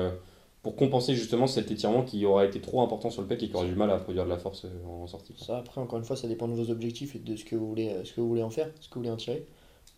pour 0.67 0.75
compenser 0.75 1.15
justement 1.15 1.47
cet 1.47 1.71
étirement 1.71 2.03
qui 2.03 2.25
aura 2.25 2.43
été 2.43 2.59
trop 2.59 2.81
important 2.81 3.09
sur 3.09 3.21
le 3.21 3.27
pec 3.29 3.41
et 3.41 3.47
qui 3.47 3.55
aura 3.55 3.63
du 3.63 3.73
mal 3.73 3.89
à 3.89 3.99
produire 3.99 4.25
de 4.25 4.29
la 4.29 4.37
force 4.37 4.65
euh, 4.65 4.85
en 4.85 5.07
sortie. 5.07 5.33
Ça, 5.37 5.59
après, 5.59 5.79
encore 5.79 5.97
une 5.97 6.03
fois, 6.03 6.17
ça 6.17 6.27
dépend 6.27 6.49
de 6.49 6.55
vos 6.55 6.69
objectifs 6.69 7.15
et 7.15 7.19
de 7.19 7.37
ce 7.37 7.45
que 7.45 7.55
vous 7.55 7.69
voulez, 7.69 7.87
euh, 7.87 8.03
ce 8.03 8.11
que 8.11 8.19
vous 8.19 8.27
voulez 8.27 8.43
en 8.43 8.49
faire, 8.49 8.69
ce 8.81 8.89
que 8.89 8.95
vous 8.95 8.99
voulez 8.99 9.09
en 9.09 9.15
tirer. 9.15 9.47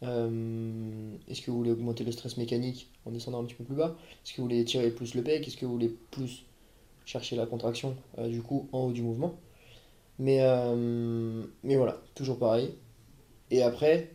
Euh, 0.04 1.16
Est-ce 1.28 1.42
que 1.42 1.50
vous 1.50 1.58
voulez 1.58 1.72
augmenter 1.72 2.04
le 2.04 2.12
stress 2.12 2.38
mécanique 2.38 2.92
en 3.08 3.10
descendant 3.10 3.42
un 3.42 3.46
petit 3.46 3.56
peu 3.56 3.64
plus 3.64 3.78
bas? 3.78 3.96
Est-ce 4.24 4.34
que 4.34 4.38
vous 4.38 4.44
voulez 4.44 4.64
tirer 4.64 4.92
plus 4.92 5.16
le 5.16 5.24
pec? 5.24 5.48
Est-ce 5.48 5.58
que 5.58 5.66
vous 5.66 5.72
voulez 5.72 5.90
plus 6.12 6.46
chercher 7.04 7.36
la 7.36 7.48
contraction 7.48 7.96
du 8.20 8.44
coup 8.44 8.70
en 8.72 8.82
haut 8.82 8.92
du 8.92 9.02
mouvement? 9.02 9.34
Mais, 10.20 10.40
mais 11.64 11.78
voilà, 11.78 11.98
toujours 12.14 12.38
pareil. 12.38 12.76
Et 13.50 13.64
après, 13.64 14.12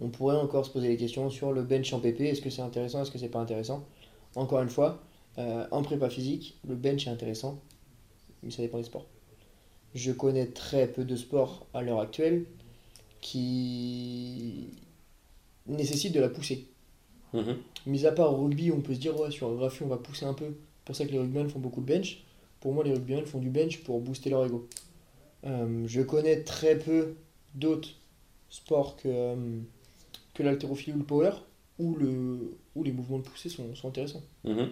on 0.00 0.08
pourrait 0.08 0.36
encore 0.36 0.64
se 0.64 0.70
poser 0.70 0.88
des 0.88 0.96
questions 0.96 1.28
sur 1.28 1.52
le 1.52 1.62
bench 1.62 1.92
en 1.92 2.00
PP. 2.00 2.22
Est-ce 2.22 2.40
que 2.40 2.48
c'est 2.48 2.62
intéressant? 2.62 3.02
Est-ce 3.02 3.10
que 3.10 3.18
c'est 3.18 3.28
pas 3.28 3.40
intéressant? 3.40 3.84
Encore 4.36 4.62
une 4.62 4.70
fois, 4.70 5.02
euh, 5.38 5.66
en 5.70 5.82
prépa 5.82 6.10
physique, 6.10 6.58
le 6.66 6.74
bench 6.74 7.06
est 7.06 7.10
intéressant, 7.10 7.60
mais 8.42 8.50
ça 8.50 8.62
dépend 8.62 8.78
des 8.78 8.84
sports. 8.84 9.06
Je 9.94 10.12
connais 10.12 10.46
très 10.46 10.86
peu 10.88 11.04
de 11.04 11.16
sports 11.16 11.66
à 11.74 11.82
l'heure 11.82 12.00
actuelle 12.00 12.44
qui 13.20 14.68
nécessitent 15.66 16.14
de 16.14 16.20
la 16.20 16.28
poussée. 16.28 16.66
Mhm. 17.32 17.56
Mis 17.86 18.06
à 18.06 18.12
part 18.12 18.32
au 18.32 18.44
rugby, 18.44 18.72
on 18.72 18.80
peut 18.80 18.94
se 18.94 19.00
dire, 19.00 19.18
ouais, 19.18 19.30
sur 19.30 19.48
un 19.48 19.54
graphi, 19.54 19.82
on 19.82 19.88
va 19.88 19.96
pousser 19.98 20.24
un 20.24 20.34
peu. 20.34 20.46
C'est 20.46 20.84
pour 20.84 20.96
ça 20.96 21.06
que 21.06 21.12
les 21.12 21.18
rugbymen 21.18 21.48
font 21.48 21.58
beaucoup 21.58 21.80
de 21.80 21.86
bench. 21.86 22.24
Pour 22.60 22.72
moi, 22.72 22.84
les 22.84 22.92
rugbymen 22.92 23.24
font 23.26 23.38
du 23.38 23.50
bench 23.50 23.82
pour 23.84 24.00
booster 24.00 24.30
leur 24.30 24.44
ego. 24.44 24.68
Euh, 25.44 25.84
je 25.86 26.02
connais 26.02 26.42
très 26.42 26.78
peu 26.78 27.14
d'autres 27.54 27.90
sports 28.50 28.96
que, 28.96 29.08
euh, 29.08 29.60
que 30.34 30.42
l'haltérophilie 30.42 30.92
ou 30.96 30.98
le 30.98 31.04
power, 31.04 31.30
où, 31.78 31.94
le, 31.94 32.56
où 32.74 32.82
les 32.82 32.92
mouvements 32.92 33.18
de 33.18 33.22
poussée 33.22 33.48
sont, 33.48 33.74
sont 33.74 33.88
intéressants. 33.88 34.22
Mhm. 34.44 34.70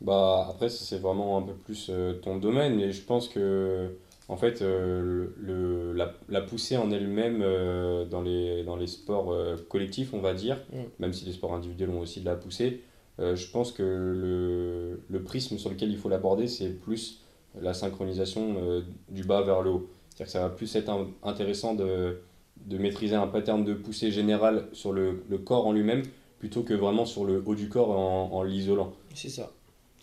Bah, 0.00 0.46
après, 0.50 0.68
c'est 0.68 0.98
vraiment 0.98 1.38
un 1.38 1.42
peu 1.42 1.54
plus 1.54 1.88
euh, 1.90 2.14
ton 2.14 2.36
domaine, 2.36 2.74
mais 2.76 2.92
je 2.92 3.02
pense 3.02 3.28
que 3.28 3.90
en 4.28 4.36
fait, 4.36 4.62
euh, 4.62 5.28
le, 5.36 5.92
la, 5.92 6.12
la 6.28 6.40
poussée 6.40 6.76
en 6.76 6.90
elle-même 6.90 7.40
euh, 7.42 8.04
dans 8.06 8.22
les, 8.22 8.64
dans 8.64 8.76
les 8.76 8.86
sports 8.86 9.34
collectifs, 9.68 10.14
on 10.14 10.20
va 10.20 10.34
dire, 10.34 10.58
Mm. 10.72 10.76
même 10.98 11.12
si 11.12 11.24
les 11.24 11.32
sports 11.32 11.54
individuels 11.54 11.90
ont 11.90 12.00
aussi 12.00 12.20
de 12.20 12.26
la 12.26 12.34
poussée, 12.36 12.82
je 13.18 13.50
pense 13.52 13.70
que 13.70 13.82
le, 13.82 15.00
le 15.08 15.22
prisme 15.22 15.56
sur 15.58 15.70
lequel 15.70 15.90
il 15.90 15.96
faut 15.98 16.08
l'aborder, 16.08 16.48
c'est 16.48 16.70
plus 16.70 17.20
la 17.60 17.72
synchronisation 17.72 18.82
du 19.08 19.22
bas 19.22 19.42
vers 19.42 19.62
le 19.62 19.70
haut. 19.70 19.88
C'est-à-dire 20.08 20.26
que 20.26 20.32
ça 20.32 20.40
va 20.40 20.48
plus 20.48 20.74
être 20.74 20.88
un- 20.88 21.06
intéressant 21.22 21.74
de, 21.74 22.18
de 22.66 22.78
maîtriser 22.78 23.14
un 23.14 23.28
pattern 23.28 23.64
de 23.64 23.72
poussée 23.74 24.10
général 24.10 24.66
sur 24.72 24.92
le, 24.92 25.22
le 25.28 25.38
corps 25.38 25.66
en 25.68 25.72
lui-même 25.72 26.02
plutôt 26.40 26.62
que 26.64 26.74
vraiment 26.74 27.04
sur 27.06 27.24
le 27.24 27.40
haut 27.46 27.54
du 27.54 27.68
corps 27.68 27.90
en, 27.90 28.30
en 28.32 28.42
l'isolant. 28.42 28.92
C'est 29.14 29.28
ça. 29.28 29.52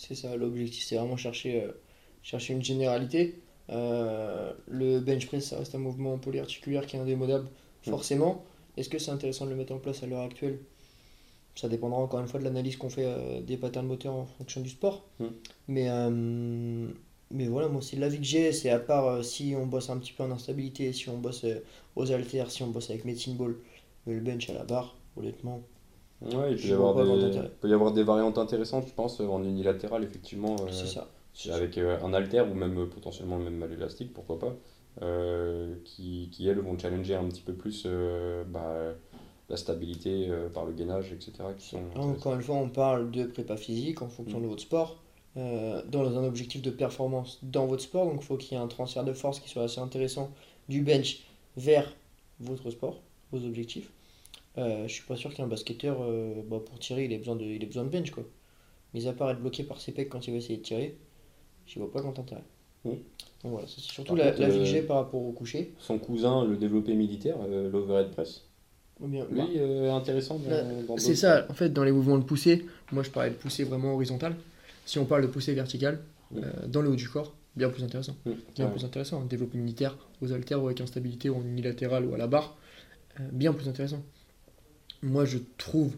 C'est 0.02 0.16
ça, 0.16 0.36
l'objectif, 0.36 0.84
c'est 0.84 0.96
vraiment 0.96 1.16
chercher, 1.16 1.64
euh, 1.64 1.72
chercher 2.24 2.54
une 2.54 2.64
généralité. 2.64 3.40
Euh, 3.70 4.52
le 4.68 5.00
bench 5.00 5.28
press, 5.28 5.50
ça 5.50 5.60
reste 5.60 5.76
un 5.76 5.78
mouvement 5.78 6.18
polyarticulaire 6.18 6.88
qui 6.88 6.96
est 6.96 7.00
indémodable, 7.00 7.48
forcément. 7.84 8.44
Est-ce 8.78 8.90
que 8.90 8.98
c'est 8.98 9.12
intéressant 9.12 9.46
de 9.46 9.52
le 9.52 9.56
mettre 9.56 9.74
en 9.74 9.78
place 9.78 10.02
à 10.02 10.08
l'heure 10.08 10.22
actuelle? 10.22 10.58
Ça 11.56 11.70
dépendra 11.70 12.00
encore 12.00 12.20
une 12.20 12.28
fois 12.28 12.40
de 12.40 12.46
l'analyse 12.46 12.78
qu'on 12.78 12.90
fait 12.90 13.06
euh, 13.06 13.42
des 13.42 13.58
patterns 13.58 13.86
moteurs 13.86 14.16
en 14.16 14.26
fonction 14.26 14.62
du 14.62 14.70
sport. 14.70 15.06
Mm. 15.20 15.26
Mais, 15.68 15.90
euh, 15.90 16.88
mais 17.30 17.48
voilà, 17.48 17.68
moi, 17.68 17.84
c'est 17.84 17.98
l'avis 17.98 18.18
que 18.18 18.24
j'ai. 18.24 18.54
C'est 18.54 18.72
à 18.72 18.80
part 18.80 19.24
si 19.24 19.54
on 19.56 19.68
bosse 19.68 19.92
un 19.92 20.00
petit 20.00 20.14
peu 20.14 20.24
en 20.24 20.32
instabilité, 20.32 20.94
si 20.94 21.10
on 21.10 21.20
bosse 21.20 21.46
aux 21.96 22.12
haltères, 22.12 22.50
si 22.50 22.64
on 22.64 22.72
bosse 22.72 22.90
avec 22.90 23.06
medicine 23.06 23.38
ball, 23.38 23.56
mais 24.08 24.16
le 24.16 24.22
bench 24.22 24.50
à 24.50 24.54
la 24.54 24.64
barre, 24.64 24.98
honnêtement. 25.16 25.62
Ouais, 26.22 26.52
il 26.52 26.58
peut 26.62 26.68
y, 26.68 26.74
avoir 26.74 26.94
des, 26.96 27.40
peut 27.60 27.70
y 27.70 27.74
avoir 27.74 27.92
des 27.92 28.04
variantes 28.04 28.38
intéressantes, 28.38 28.86
je 28.88 28.94
pense, 28.94 29.20
en 29.20 29.44
unilatéral, 29.44 30.04
effectivement, 30.04 30.56
euh, 30.62 30.72
c'est 30.72 30.86
ça. 30.86 31.08
avec 31.56 31.78
euh, 31.78 31.98
un 32.04 32.14
halter 32.14 32.42
ou 32.42 32.54
même 32.54 32.78
euh, 32.78 32.86
potentiellement 32.86 33.38
même 33.40 33.56
mal 33.56 33.72
élastique, 33.74 34.14
pourquoi 34.14 34.38
pas, 34.38 34.56
euh, 35.02 35.74
qui, 35.84 36.30
qui, 36.32 36.48
elles, 36.48 36.60
vont 36.60 36.78
challenger 36.78 37.16
un 37.16 37.26
petit 37.26 37.42
peu 37.42 37.54
plus 37.54 37.84
euh, 37.88 38.44
bah, 38.44 38.94
la 39.50 39.58
stabilité 39.58 40.28
euh, 40.30 40.48
par 40.50 40.66
le 40.66 40.74
gainage, 40.74 41.12
etc. 41.12 41.32
Qui 41.58 41.70
sont 41.70 41.82
Encore 41.96 42.36
une 42.36 42.44
fois, 42.44 42.56
on 42.56 42.70
parle 42.70 43.10
de 43.10 43.26
prépa 43.26 43.58
physique 43.58 44.02
en 44.04 44.08
fonction 44.08 44.40
Mm. 44.40 44.44
de 44.44 44.48
votre 44.48 44.62
sport, 44.62 44.98
euh, 45.38 45.82
dans 45.90 46.06
un 46.20 46.24
objectif 46.26 46.62
de 46.62 46.70
performance 46.70 47.40
dans 47.42 47.66
votre 47.66 47.82
sport. 47.84 48.06
Donc, 48.06 48.18
il 48.22 48.26
faut 48.26 48.38
qu'il 48.38 48.58
y 48.58 48.62
ait 48.62 48.64
un 48.64 48.68
transfert 48.68 49.04
de 49.04 49.14
force 49.14 49.40
qui 49.40 49.50
soit 49.50 49.64
assez 49.64 49.80
intéressant 49.80 50.30
du 50.70 50.82
bench 50.84 51.24
vers 51.58 51.92
votre 52.40 52.70
sport, 52.70 53.00
vos 53.32 53.44
objectifs. 53.46 53.90
Euh, 54.58 54.88
je 54.88 54.94
suis 54.94 55.04
pas 55.06 55.16
sûr 55.16 55.34
qu'un 55.34 55.48
basketteur, 55.48 55.98
euh, 56.02 56.34
bah, 56.50 56.60
pour 56.66 56.78
tirer, 56.80 57.06
il 57.06 57.14
ait 57.14 57.18
besoin 57.18 57.36
de, 57.36 57.44
il 57.46 57.64
ait 57.64 57.66
besoin 57.66 57.84
de 57.86 57.90
bench. 57.90 58.12
Quoi. 58.12 58.24
Mis 58.94 59.08
à 59.08 59.14
part 59.14 59.32
être 59.32 59.40
bloqué 59.40 59.64
par 59.64 59.80
ses 59.80 59.92
pecs 59.94 60.10
quand 60.10 60.28
il 60.28 60.32
va 60.32 60.38
essayer 60.38 60.58
de 60.58 60.64
tirer, 60.64 60.98
je 61.66 61.80
vois 61.80 61.92
pas 61.92 62.02
grand 62.02 62.18
intérêt. 62.20 62.44
Mm. 62.84 62.90
Donc 62.90 63.52
voilà, 63.54 63.68
c'est 63.68 63.80
surtout 63.80 64.16
la, 64.16 64.26
la 64.38 64.50
vie 64.50 64.58
que 64.58 64.62
euh, 64.62 64.66
j'ai 64.66 64.82
par 64.82 64.98
rapport 64.98 65.22
au 65.22 65.32
coucher. 65.32 65.74
Son 65.80 65.98
cousin, 65.98 66.46
le 66.46 66.58
développé 66.58 66.94
militaire, 66.94 67.38
euh, 67.42 67.70
l'overhead 67.72 68.12
press, 68.12 68.44
Ou 69.00 69.08
bien, 69.08 69.26
lui, 69.32 69.38
bah, 69.38 69.46
euh, 69.56 69.92
intéressant 69.94 70.40
C'est 70.98 71.16
ça, 71.16 71.46
en 71.50 71.54
fait, 71.54 71.70
dans 71.70 71.84
les 71.84 71.92
mouvements 71.92 72.18
de 72.18 72.24
poussée, 72.26 72.66
moi 72.92 73.04
je 73.04 73.10
parlais 73.10 73.30
de 73.30 73.36
poussée 73.36 73.64
vraiment 73.64 73.94
horizontale. 73.94 74.36
Si 74.86 75.00
on 75.00 75.06
parle 75.06 75.22
de 75.22 75.28
poussée 75.28 75.54
verticale, 75.54 76.02
Mm. 76.32 76.38
euh, 76.44 76.68
dans 76.68 76.82
le 76.82 76.90
haut 76.90 76.96
du 76.96 77.10
corps, 77.10 77.34
bien 77.58 77.70
plus 77.70 77.84
intéressant. 77.84 78.16
Mm, 78.26 78.32
Bien 78.56 78.68
plus 78.70 78.86
intéressant. 78.86 79.22
Un 79.22 79.26
développé 79.26 79.58
militaire 79.58 79.98
aux 80.22 80.32
haltères 80.32 80.64
ou 80.64 80.68
avec 80.68 80.80
instabilité 80.80 81.30
ou 81.30 81.36
en 81.36 81.42
unilatéral 81.44 82.06
ou 82.06 82.14
à 82.14 82.18
la 82.18 82.28
barre, 82.28 82.56
euh, 83.20 83.24
bien 83.34 83.52
plus 83.52 83.68
intéressant. 83.68 84.02
Moi 85.04 85.26
je 85.26 85.40
trouve, 85.58 85.96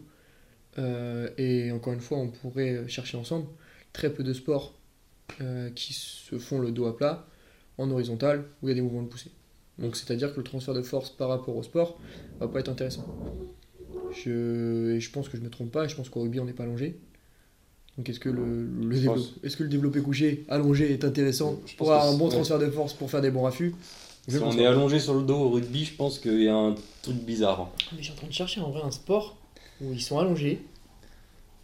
euh, 0.78 1.28
et 1.38 1.70
encore 1.72 1.92
une 1.92 2.00
fois 2.00 2.18
on 2.18 2.28
pourrait 2.28 2.88
chercher 2.88 3.16
ensemble, 3.16 3.46
très 3.92 4.10
peu 4.10 4.22
de 4.22 4.32
sports 4.32 4.74
euh, 5.40 5.70
qui 5.70 5.92
se 5.92 6.38
font 6.38 6.58
le 6.58 6.70
dos 6.70 6.86
à 6.86 6.96
plat 6.96 7.26
en 7.78 7.90
horizontal 7.90 8.44
où 8.62 8.68
il 8.68 8.70
y 8.70 8.72
a 8.72 8.74
des 8.74 8.80
mouvements 8.82 9.02
de 9.02 9.08
poussée. 9.08 9.30
Donc 9.78 9.96
c'est-à-dire 9.96 10.32
que 10.32 10.38
le 10.38 10.44
transfert 10.44 10.74
de 10.74 10.82
force 10.82 11.10
par 11.10 11.28
rapport 11.28 11.56
au 11.56 11.62
sport 11.62 11.98
va 12.40 12.48
pas 12.48 12.60
être 12.60 12.68
intéressant. 12.68 13.04
Je, 14.12 14.94
et 14.94 15.00
je 15.00 15.10
pense 15.10 15.28
que 15.28 15.36
je 15.36 15.42
me 15.42 15.50
trompe 15.50 15.72
pas, 15.72 15.84
et 15.86 15.88
je 15.88 15.96
pense 15.96 16.08
qu'au 16.08 16.22
rugby 16.22 16.38
on 16.40 16.44
n'est 16.44 16.52
pas 16.52 16.62
allongé. 16.62 16.96
Donc 17.96 18.08
est-ce 18.08 18.20
que 18.20 18.28
le, 18.28 18.66
le 18.66 19.04
pense. 19.04 19.34
est-ce 19.42 19.56
que 19.56 19.62
le 19.62 19.68
développé 19.68 20.00
couché 20.00 20.44
allongé 20.48 20.92
est 20.92 21.04
intéressant 21.04 21.60
Je 21.66 21.72
pense 21.72 21.74
pour 21.76 21.92
avoir 21.92 22.12
un 22.12 22.16
bon 22.16 22.26
ouais. 22.26 22.30
transfert 22.30 22.58
de 22.58 22.68
force 22.70 22.92
pour 22.94 23.10
faire 23.10 23.20
des 23.20 23.30
bons 23.30 23.42
raffus? 23.42 23.74
Si 24.26 24.38
on 24.38 24.56
est 24.58 24.66
allongé 24.66 24.98
sur 25.00 25.14
le 25.14 25.22
dos 25.22 25.36
au 25.36 25.50
rugby, 25.50 25.84
je 25.84 25.94
pense 25.94 26.18
qu'il 26.18 26.42
y 26.42 26.48
a 26.48 26.54
un 26.56 26.74
truc 27.02 27.16
bizarre. 27.16 27.70
Mais 27.92 27.98
je 27.98 28.04
suis 28.04 28.12
en 28.12 28.16
train 28.16 28.26
de 28.26 28.32
chercher 28.32 28.60
en 28.60 28.70
vrai 28.70 28.82
un 28.82 28.90
sport 28.90 29.36
où 29.82 29.92
ils 29.92 30.00
sont 30.00 30.18
allongés. 30.18 30.60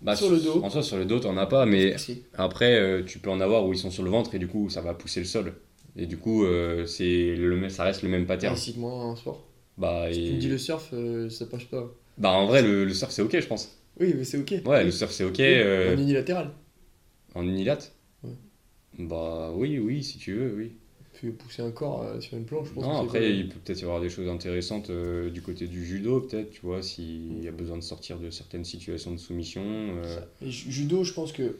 Bah, 0.02 0.16
Sur 0.16 0.30
le 0.30 0.38
dos. 0.40 0.62
En 0.62 0.70
soi, 0.70 0.82
sur 0.82 0.96
le 0.96 1.04
dos, 1.04 1.20
t'en 1.20 1.36
as 1.36 1.46
pas, 1.46 1.66
mais 1.66 1.94
Après, 2.34 2.78
euh, 2.78 3.02
tu 3.04 3.18
peux 3.18 3.30
en 3.30 3.40
avoir 3.40 3.66
où 3.66 3.72
ils 3.72 3.78
sont 3.78 3.90
sur 3.90 4.02
le 4.02 4.10
ventre 4.10 4.34
et 4.34 4.38
du 4.38 4.46
coup, 4.48 4.68
ça 4.70 4.80
va 4.80 4.94
pousser 4.94 5.20
le 5.20 5.26
sol. 5.26 5.54
Et 5.96 6.06
du 6.06 6.16
coup, 6.18 6.44
euh, 6.44 6.86
c'est 6.86 7.34
le 7.34 7.56
même- 7.56 7.70
ça 7.70 7.84
reste 7.84 8.02
le 8.02 8.08
même 8.08 8.26
pattern. 8.26 8.54
Ah, 8.54 8.58
cite-moi 8.58 8.92
un 9.04 9.16
sport. 9.16 9.46
Bah, 9.76 10.06
Si 10.12 10.20
et- 10.20 10.26
tu 10.28 10.32
me 10.34 10.38
dis 10.40 10.48
le 10.48 10.58
surf, 10.58 10.90
euh, 10.92 11.28
ça 11.30 11.46
passe 11.46 11.64
pas. 11.64 11.90
bah, 12.18 12.30
en 12.32 12.46
vrai, 12.46 12.62
le, 12.62 12.84
le 12.84 12.94
surf, 12.94 13.10
c'est 13.10 13.22
ok, 13.22 13.38
je 13.40 13.46
pense. 13.46 13.76
Oui, 13.98 14.14
mais 14.16 14.24
c'est 14.24 14.38
ok. 14.38 14.50
Ouais, 14.66 14.78
Oui. 14.78 14.84
le 14.84 14.90
surf, 14.90 15.10
c'est 15.10 15.24
ok. 15.24 15.36
Oui, 15.38 15.44
euh, 15.46 15.94
En 15.94 15.98
unilatéral. 15.98 16.50
en 17.34 17.42
unilat 17.42 17.78
Ouais. 18.22 18.30
Bah, 18.98 19.50
oui, 19.54 19.78
oui, 19.78 20.02
si 20.02 20.18
tu 20.18 20.34
veux, 20.34 20.54
oui. 20.56 20.72
Pousser 21.28 21.62
un 21.62 21.70
corps 21.70 22.02
euh, 22.02 22.20
sur 22.20 22.36
une 22.36 22.44
planche, 22.44 22.68
je 22.68 22.72
pense 22.74 22.82
Non, 22.84 22.90
que 22.90 23.10
c'est 23.10 23.16
après, 23.18 23.30
il 23.36 23.48
peut 23.48 23.58
peut-être 23.64 23.80
y 23.80 23.84
avoir 23.84 24.00
des 24.00 24.08
choses 24.08 24.28
intéressantes 24.28 24.88
euh, 24.90 25.28
du 25.30 25.42
côté 25.42 25.66
du 25.66 25.84
judo, 25.84 26.20
peut-être, 26.20 26.50
tu 26.50 26.60
vois, 26.62 26.82
s'il 26.82 27.42
y 27.42 27.48
a 27.48 27.52
besoin 27.52 27.76
de 27.76 27.82
sortir 27.82 28.18
de 28.18 28.30
certaines 28.30 28.64
situations 28.64 29.10
de 29.12 29.18
soumission. 29.18 29.62
euh, 29.64 30.20
judo, 30.42 31.04
je 31.04 31.12
pense 31.12 31.32
que 31.32 31.56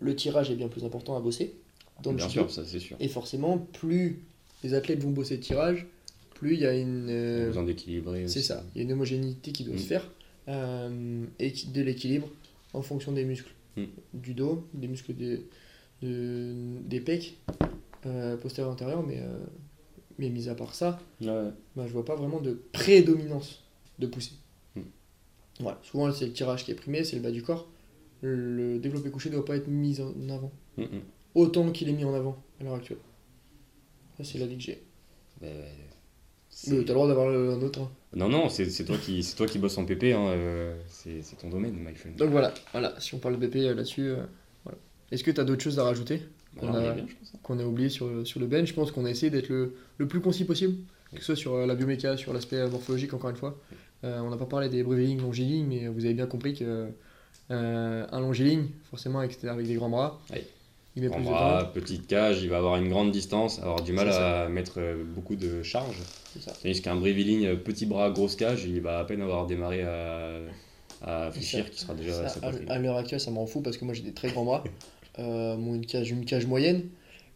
le 0.00 0.14
tirage 0.16 0.50
est 0.50 0.54
bien 0.56 0.68
plus 0.68 0.84
important 0.84 1.16
à 1.16 1.20
bosser. 1.20 1.54
dans 2.02 2.10
le 2.12 2.16
Bien 2.16 2.28
sûr, 2.28 2.50
ça 2.50 2.62
c'est 2.64 2.78
sûr. 2.80 2.96
Et 3.00 3.08
forcément, 3.08 3.58
plus 3.58 4.18
les 4.64 4.74
athlètes 4.74 5.02
vont 5.02 5.10
bosser 5.10 5.34
le 5.36 5.40
tirage, 5.42 5.86
plus 6.34 6.54
il 6.54 6.60
y 6.60 6.66
a 6.66 6.74
une. 6.76 7.08
Euh, 7.10 7.46
besoin 7.48 7.64
d'équilibrer. 7.64 8.26
c'est 8.28 8.42
ça, 8.42 8.64
il 8.74 8.78
y 8.78 8.80
a 8.80 8.84
une 8.84 8.92
homogénéité 8.92 9.52
qui 9.52 9.64
doit 9.64 9.74
Mm. 9.74 9.78
se 9.78 9.86
faire 9.86 10.10
euh, 10.48 11.24
et 11.38 11.52
de 11.74 11.82
l'équilibre 11.82 12.28
en 12.72 12.82
fonction 12.82 13.12
des 13.12 13.24
muscles 13.24 13.52
Mm. 13.76 13.84
du 14.14 14.34
dos, 14.34 14.66
des 14.74 14.88
muscles 14.88 15.14
de- 15.14 15.40
des 16.02 17.00
pecs, 17.00 17.34
euh, 18.06 18.36
postérieur 18.36 18.72
antérieur, 18.72 19.02
mais, 19.06 19.18
euh, 19.20 19.38
mais 20.18 20.28
mis 20.30 20.48
à 20.48 20.54
part 20.54 20.74
ça, 20.74 20.98
Ouais. 21.20 21.50
bah, 21.76 21.84
je 21.86 21.92
vois 21.92 22.04
pas 22.04 22.14
vraiment 22.16 22.40
de 22.40 22.60
prédominance 22.72 23.64
de 23.98 24.06
poussée. 24.06 24.32
Voilà, 25.60 25.78
souvent 25.82 26.12
c'est 26.12 26.26
le 26.26 26.32
tirage 26.32 26.64
qui 26.64 26.70
est 26.70 26.74
primé, 26.76 27.02
c'est 27.02 27.16
le 27.16 27.22
bas 27.22 27.32
du 27.32 27.42
corps. 27.42 27.68
Le 28.20 28.78
développé 28.78 29.10
couché 29.10 29.28
doit 29.28 29.44
pas 29.44 29.56
être 29.56 29.66
mis 29.68 30.00
en 30.00 30.28
avant 30.28 30.52
Mm, 30.76 30.82
mm. 30.82 31.00
autant 31.34 31.70
qu'il 31.72 31.88
est 31.88 31.92
mis 31.92 32.04
en 32.04 32.14
avant 32.14 32.36
à 32.60 32.64
l'heure 32.64 32.74
actuelle. 32.74 32.98
Ça, 34.16 34.22
c'est 34.24 34.38
l'avis 34.38 34.56
que 34.56 34.62
j'ai. 34.62 34.82
Ben, 35.40 35.64
Mais 36.68 36.76
t'as 36.84 36.92
le 36.92 36.94
droit 36.94 37.08
d'avoir 37.08 37.28
un 37.28 37.60
autre. 37.62 37.80
hein. 37.80 37.90
Non, 38.14 38.28
non, 38.28 38.48
c'est 38.48 38.66
toi, 38.84 38.96
qui- 38.98 39.22
c'est 39.24 39.34
toi 39.36 39.46
qui 39.46 39.58
bosses 39.58 39.78
en 39.78 39.84
PP, 39.84 40.12
hein, 40.12 40.26
euh, 40.28 40.76
c'est 40.88 41.20
ton 41.40 41.48
domaine, 41.50 41.74
my 41.74 41.94
friend. 41.94 42.16
Donc 42.16 42.30
voilà, 42.30 42.54
voilà, 42.72 42.94
si 43.00 43.14
on 43.14 43.18
parle 43.18 43.38
de 43.38 43.46
BP 43.46 43.56
euh, 43.66 43.74
là-dessus, 43.74 44.12
voilà. 44.64 44.78
Est-ce 45.10 45.24
que 45.24 45.30
tu 45.32 45.40
as 45.40 45.44
d'autres 45.44 45.62
choses 45.62 45.78
à 45.80 45.84
rajouter? 45.84 46.22
Alors, 46.62 46.74
on 46.74 46.78
on 46.78 46.80
a- 46.84 46.90
hein. 46.92 47.06
qu'on 47.42 47.58
a 47.58 47.64
oublié 47.64 47.88
sur, 47.88 48.06
le- 48.08 48.24
sur 48.24 48.40
le 48.40 48.46
bench 48.46 48.68
Je 48.68 48.74
pense 48.74 48.90
qu'on 48.90 49.04
a 49.04 49.10
essayé 49.10 49.30
d'être 49.30 49.48
le, 49.48 49.74
le 49.98 50.08
plus 50.08 50.20
concis 50.20 50.44
possible, 50.44 50.74
que 51.12 51.18
ce 51.20 51.24
soit 51.26 51.36
sur 51.36 51.54
euh, 51.54 51.66
la 51.66 51.74
bioméca, 51.74 52.16
sur 52.16 52.32
l'aspect 52.32 52.56
euh, 52.56 52.68
morphologique, 52.68 53.14
encore 53.14 53.30
une 53.30 53.36
fois. 53.36 53.58
Euh, 54.04 54.20
on 54.20 54.30
n'a 54.30 54.36
pas 54.36 54.46
parlé 54.46 54.68
des 54.68 54.82
brevilignes, 54.82 55.20
longilignes, 55.20 55.66
mais 55.66 55.88
vous 55.88 56.04
avez 56.04 56.14
bien 56.14 56.26
compris 56.26 56.54
que 56.54 56.88
euh, 57.50 58.06
un 58.10 58.20
longiligne, 58.20 58.66
forcément 58.90 59.18
avec, 59.20 59.42
avec 59.44 59.66
des 59.66 59.74
grands 59.74 59.88
bras, 59.88 60.20
Oui. 60.32 60.38
il 60.96 61.02
met 61.02 61.08
plus 61.08 61.20
de 61.20 61.24
temps. 61.26 61.64
petite 61.74 62.06
cage, 62.06 62.42
il 62.42 62.48
va 62.50 62.58
avoir 62.58 62.76
une 62.76 62.88
grande 62.90 63.10
distance, 63.10 63.58
avoir 63.60 63.82
du 63.82 63.92
mal 63.92 64.08
à 64.10 64.48
mettre 64.48 64.80
beaucoup 65.14 65.34
de 65.36 65.62
charge. 65.62 65.96
Tandis 66.62 66.82
qu'un 66.82 66.94
Breviling, 66.96 67.56
petit 67.56 67.86
bras, 67.86 68.10
grosse 68.10 68.36
cage, 68.36 68.64
il 68.64 68.80
va 68.80 68.98
à 69.00 69.04
peine 69.04 69.22
avoir 69.22 69.46
démarré 69.46 69.82
à, 69.82 70.36
à 71.02 71.30
fléchir, 71.32 71.70
qui 71.70 71.80
sera 71.80 71.94
déjà 71.94 72.28
Ça, 72.28 72.40
à 72.42 72.72
à 72.74 72.78
l'heure 72.78 72.96
actuelle, 72.98 73.20
ça 73.20 73.30
m'en 73.30 73.46
fout 73.46 73.62
parce 73.64 73.76
que 73.78 73.84
moi 73.84 73.94
j'ai 73.94 74.02
des 74.02 74.12
très 74.12 74.30
grands 74.30 74.44
bras. 74.44 74.62
Euh, 75.18 75.56
bon, 75.56 75.74
une 75.74 75.86
cage, 75.86 76.10
une 76.10 76.24
cage 76.24 76.46
moyenne, 76.46 76.88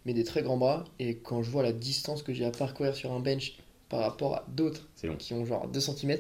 mais 0.05 0.14
des 0.14 0.25
très 0.25 0.42
grands 0.42 0.57
bras. 0.57 0.85
Et 0.99 1.16
quand 1.16 1.42
je 1.42 1.51
vois 1.51 1.62
la 1.62 1.73
distance 1.73 2.23
que 2.23 2.33
j'ai 2.33 2.45
à 2.45 2.51
parcourir 2.51 2.95
sur 2.95 3.12
un 3.12 3.21
bench 3.21 3.55
par 3.88 4.01
rapport 4.01 4.35
à 4.37 4.47
d'autres 4.49 4.88
qui 5.18 5.35
ont 5.35 5.45
genre 5.45 5.68
2 5.68 5.81
cm, 5.81 6.18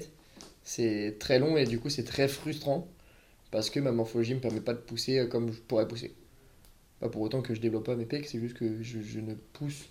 c'est 0.64 1.16
très 1.18 1.38
long 1.38 1.56
et 1.56 1.64
du 1.64 1.78
coup 1.80 1.88
c'est 1.90 2.04
très 2.04 2.28
frustrant 2.28 2.86
parce 3.50 3.68
que 3.70 3.80
ma 3.80 3.92
morphologie 3.92 4.34
me 4.34 4.40
permet 4.40 4.60
pas 4.60 4.74
de 4.74 4.78
pousser 4.78 5.18
euh, 5.18 5.26
comme 5.26 5.52
je 5.52 5.58
pourrais 5.60 5.86
pousser. 5.88 6.14
Pas 7.00 7.08
pour 7.08 7.22
autant 7.22 7.42
que 7.42 7.54
je 7.54 7.60
développe 7.60 7.84
pas 7.86 7.96
mes 7.96 8.06
pecs, 8.06 8.26
c'est 8.26 8.38
juste 8.38 8.54
que 8.56 8.82
je, 8.82 9.00
je 9.00 9.18
ne 9.20 9.34
pousse, 9.52 9.86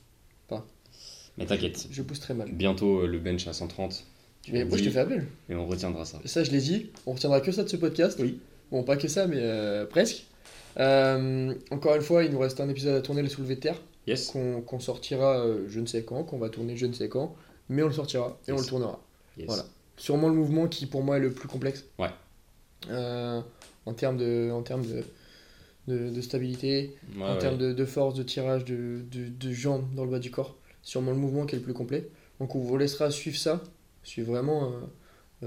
Mais 1.38 1.46
t'inquiète, 1.46 1.88
je 1.92 2.02
pousse 2.02 2.20
très 2.20 2.34
mal. 2.34 2.50
bientôt 2.52 3.02
euh, 3.02 3.08
le 3.08 3.20
bench 3.20 3.48
à 3.48 3.54
130, 3.54 4.06
Mais 4.52 4.64
moi 4.66 4.78
je 4.78 4.84
te 4.86 4.90
fais 4.90 5.00
appel. 5.00 5.26
et 5.50 5.56
on 5.56 5.66
retiendra 5.68 6.06
ça. 6.06 6.20
Ça, 6.26 6.44
je 6.44 6.52
l'ai 6.52 6.60
dit. 6.62 6.90
On 7.06 7.14
retiendra 7.14 7.42
que 7.42 7.52
ça 7.52 7.64
de 7.64 7.70
ce 7.70 7.78
podcast. 7.78 8.18
Oui. 8.22 8.40
Bon, 8.72 8.84
pas 8.84 8.96
que 8.98 9.08
ça, 9.08 9.28
mais 9.28 9.38
euh, 9.40 9.86
presque. 9.86 10.26
Euh, 10.80 11.54
encore 11.72 11.96
une 11.96 12.02
fois, 12.02 12.24
il 12.24 12.32
nous 12.32 12.40
reste 12.40 12.60
un 12.60 12.70
épisode 12.70 12.96
à 12.96 13.02
tourner, 13.02 13.22
le 13.22 13.30
soulevé 13.30 13.56
de 13.56 13.60
terre, 13.62 13.78
Yes, 14.08 14.32
qu'on 14.66 14.80
sortira 14.80 15.40
euh, 15.46 15.66
je 15.68 15.80
ne 15.80 15.86
sais 15.86 16.04
quand, 16.04 16.24
qu'on 16.24 16.40
va 16.40 16.50
tourner 16.50 16.76
je 16.76 16.88
ne 16.88 16.94
sais 16.94 17.08
quand, 17.08 17.36
mais 17.70 17.84
on 17.84 17.88
le 17.88 17.94
sortira 17.94 18.40
et 18.48 18.52
on 18.52 18.58
le 18.58 18.66
tournera. 18.66 19.00
yes. 19.38 19.46
Voilà. 19.48 19.66
Sûrement 19.98 20.28
le 20.30 20.34
mouvement 20.34 20.68
qui, 20.68 20.88
pour 20.88 21.04
moi, 21.04 21.18
est 21.18 21.20
le 21.20 21.32
plus 21.32 21.48
complexe. 21.48 21.86
Ouais. 22.00 22.10
Euh, 22.90 23.40
en 23.86 23.94
termes 23.94 24.18
de, 24.18 24.50
en 24.52 24.64
termes 24.64 24.84
de, 24.86 25.04
de, 25.88 26.10
de 26.10 26.22
stabilité, 26.22 26.96
Ouais, 27.16 27.24
en 27.24 27.34
ouais. 27.34 27.38
termes 27.38 27.58
de, 27.60 27.74
de 27.74 27.86
force, 27.86 28.16
de 28.16 28.24
tirage, 28.24 28.66
de, 28.66 29.02
de, 29.12 29.52
jambes 29.52 29.86
dans 29.94 30.04
le 30.06 30.10
bas 30.12 30.20
du 30.20 30.32
corps. 30.32 30.56
Sûrement 30.82 31.12
le 31.12 31.18
mouvement 31.18 31.46
qui 31.46 31.56
est 31.56 31.60
le 31.60 31.64
plus 31.64 31.74
complet. 31.74 32.10
Donc 32.40 32.56
on 32.56 32.60
vous 32.60 32.78
laissera 32.78 33.12
suivre 33.12 33.38
ça, 33.38 33.62
suivre 34.04 34.32
vraiment 34.32 34.72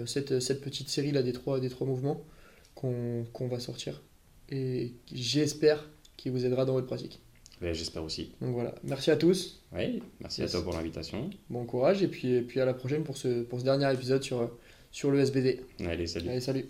cette, 0.07 0.39
cette 0.39 0.61
petite 0.61 0.89
série 0.89 1.11
là 1.11 1.23
des 1.25 1.33
trois, 1.33 1.59
des 1.59 1.69
trois 1.69 1.89
mouvements 1.89 2.21
qu'on 2.77 3.25
qu'on 3.33 3.49
va 3.49 3.59
sortir. 3.59 4.01
Et 4.51 4.93
j'espère 5.13 5.89
qu'il 6.17 6.33
vous 6.33 6.45
aidera 6.45 6.65
dans 6.65 6.73
votre 6.75 6.87
pratique. 6.87 7.21
Ouais, 7.63 7.73
J'espère 7.75 8.03
aussi. 8.05 8.33
Donc 8.41 8.53
voilà, 8.53 8.75
merci 8.85 9.11
à 9.11 9.17
tous, 9.17 9.63
Ouais, 9.73 10.01
merci 10.21 10.43
à 10.43 10.49
toi 10.49 10.63
pour 10.63 10.73
l'invitation. 10.75 11.31
bon 11.51 11.65
courage 11.65 12.03
et 12.03 12.09
puis, 12.09 12.29
et 12.35 12.43
puis 12.43 12.61
à 12.61 12.65
la 12.65 12.75
prochaine 12.75 13.05
pour 13.05 13.17
ce, 13.17 13.43
pour 13.43 13.59
ce 13.61 13.65
dernier 13.65 13.91
épisode 13.93 14.23
sur, 14.23 14.51
sur 14.91 15.11
le 15.11 15.21
SBD. 15.21 15.61
Allez, 15.81 16.07
salut. 16.07 16.29
Allez, 16.29 16.41
salut 16.41 16.67